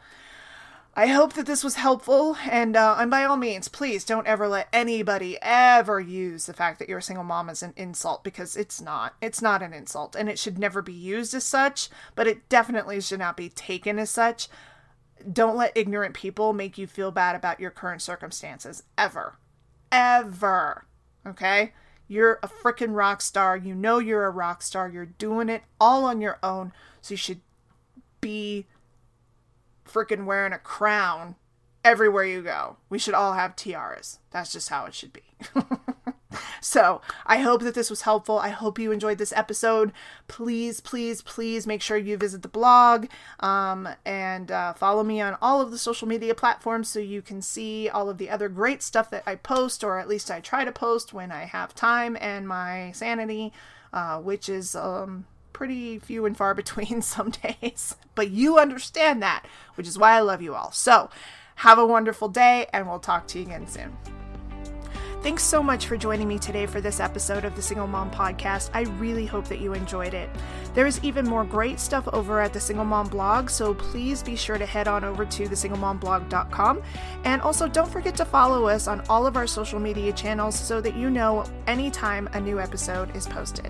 I 0.96 1.06
hope 1.06 1.34
that 1.34 1.46
this 1.46 1.64
was 1.64 1.76
helpful, 1.76 2.38
and 2.50 2.76
uh, 2.76 2.96
and 2.98 3.12
by 3.12 3.24
all 3.24 3.38
means, 3.38 3.68
please 3.68 4.04
don't 4.04 4.26
ever 4.26 4.48
let 4.48 4.68
anybody 4.74 5.38
ever 5.44 6.00
use 6.00 6.48
the 6.48 6.54
fact 6.54 6.80
that 6.80 6.90
you're 6.90 6.98
a 6.98 7.04
single 7.04 7.24
mom 7.24 7.52
as 7.52 7.62
an 7.62 7.76
insult 7.78 8.24
because 8.24 8.56
it's 8.56 8.82
not. 8.82 9.14
It's 9.22 9.40
not 9.40 9.62
an 9.62 9.74
insult, 9.74 10.16
and 10.16 10.28
it 10.28 10.40
should 10.40 10.58
never 10.58 10.82
be 10.82 10.94
used 10.94 11.36
as 11.36 11.44
such. 11.44 11.90
But 12.16 12.26
it 12.26 12.50
definitely 12.50 13.00
should 13.02 13.20
not 13.20 13.38
be 13.38 13.50
taken 13.50 14.00
as 14.00 14.10
such. 14.10 14.48
Don't 15.32 15.56
let 15.56 15.78
ignorant 15.78 16.16
people 16.16 16.52
make 16.52 16.80
you 16.80 16.88
feel 16.88 17.12
bad 17.12 17.36
about 17.36 17.60
your 17.60 17.70
current 17.70 18.02
circumstances 18.02 18.82
ever, 18.98 19.38
ever. 19.92 20.87
Okay? 21.28 21.74
You're 22.08 22.40
a 22.42 22.48
freaking 22.48 22.96
rock 22.96 23.22
star. 23.22 23.58
You 23.58 23.76
know 23.76 24.00
you're 24.00 24.26
a 24.26 24.32
rock 24.32 24.62
star. 24.62 24.90
You're 24.90 25.06
doing 25.06 25.50
it 25.50 25.64
all 25.80 26.06
on 26.06 26.22
your 26.22 26.40
own. 26.42 26.72
So 27.02 27.14
you 27.14 27.18
should 27.18 27.42
be 28.22 28.66
freaking 29.86 30.26
wearing 30.26 30.54
a 30.54 30.60
crown 30.60 31.36
everywhere 31.84 32.26
you 32.26 32.42
go. 32.42 32.78
We 32.90 33.00
should 33.00 33.14
all 33.14 33.34
have 33.34 33.56
tiaras. 33.56 34.20
That's 34.32 34.52
just 34.52 34.70
how 34.70 34.86
it 34.86 34.94
should 34.94 35.14
be. 35.14 35.24
so, 36.62 37.02
I 37.26 37.40
hope 37.40 37.62
that 37.62 37.76
this 37.76 37.90
was 37.90 38.02
helpful. 38.02 38.40
I 38.40 38.50
hope 38.50 38.80
you 38.80 38.92
enjoyed 38.92 39.18
this 39.18 39.34
episode. 39.34 39.92
Please, 40.28 40.80
please, 40.80 41.22
please 41.22 41.68
make 41.68 41.82
sure 41.82 41.98
you 41.98 42.18
visit 42.18 42.42
the 42.42 42.48
blog 42.48 43.08
um, 43.40 43.88
and 44.06 44.52
uh, 44.52 44.74
follow 44.74 45.04
me 45.04 45.22
on 45.22 45.38
all 45.42 45.62
of 45.62 45.72
the 45.72 45.78
social 45.78 46.08
media 46.08 46.36
platforms 46.36 46.88
so 46.88 47.00
you 47.00 47.22
can 47.22 47.42
see 47.42 47.90
all 47.90 48.10
of 48.10 48.18
the 48.18 48.30
other 48.30 48.50
great 48.50 48.82
stuff 48.82 49.10
that 49.10 49.24
I 49.26 49.36
post, 49.36 49.84
or 49.84 50.00
at 50.00 50.08
least 50.08 50.32
I 50.32 50.40
try 50.40 50.66
to 50.66 50.72
post 50.72 51.14
when 51.14 51.32
I 51.32 51.46
have 51.46 51.76
time 51.76 52.18
and 52.20 52.48
my 52.48 52.92
sanity, 52.94 53.54
uh, 53.94 54.20
which 54.20 54.50
is. 54.50 54.76
Um, 54.76 55.26
pretty 55.54 55.98
few 55.98 56.24
and 56.28 56.38
far 56.38 56.54
between 56.64 57.02
some 57.02 57.32
days. 57.32 57.96
But 58.14 58.30
you 58.30 58.60
understand 58.60 59.24
that, 59.24 59.44
which 59.74 59.88
is 59.88 59.98
why 59.98 60.12
I 60.12 60.20
love 60.20 60.42
you 60.42 60.54
all. 60.54 60.72
So, 60.72 61.10
have 61.56 61.80
a 61.80 61.86
wonderful 61.88 62.30
day, 62.30 62.68
and 62.72 62.88
we'll 62.88 63.00
talk 63.00 63.26
to 63.28 63.40
you 63.40 63.46
again 63.46 63.68
soon. 63.68 63.98
Thanks 65.28 65.44
so 65.44 65.62
much 65.62 65.88
for 65.88 65.98
joining 65.98 66.26
me 66.30 66.40
today 66.40 66.66
for 66.66 66.80
this 66.80 67.02
episode 67.02 67.44
of 67.44 67.54
the 67.54 67.62
Single 67.62 67.86
Mom 67.86 68.10
Podcast. 68.10 68.70
I 68.74 68.84
really 68.84 69.26
hope 69.26 69.44
that 69.50 69.60
you 69.60 69.74
enjoyed 69.74 70.14
it. 70.14 70.30
There 70.74 70.86
is 70.86 71.04
even 71.04 71.26
more 71.26 71.44
great 71.44 71.82
stuff 71.82 72.08
over 72.14 72.40
at 72.40 72.54
the 72.54 72.62
Single 72.62 72.86
Mom 72.86 73.10
blog, 73.10 73.50
so 73.50 73.74
please 73.74 74.24
be 74.24 74.38
sure 74.38 74.58
to 74.58 74.66
head 74.66 74.88
on 74.88 75.04
over 75.04 75.26
to 75.26 75.44
thesinglemomblog.com. 75.44 76.82
And 77.26 77.42
also, 77.42 77.68
don't 77.68 77.92
forget 77.92 78.16
to 78.16 78.24
follow 78.24 78.68
us 78.68 78.88
on 78.88 79.02
all 79.10 79.28
of 79.28 79.36
our 79.36 79.48
social 79.48 79.82
media 79.82 80.14
channels 80.14 80.58
so 80.58 80.80
that 80.80 80.96
you 80.96 81.10
know 81.10 81.44
anytime 81.68 82.30
a 82.32 82.40
new 82.40 82.58
episode 82.58 83.14
is 83.14 83.28
posted. 83.28 83.70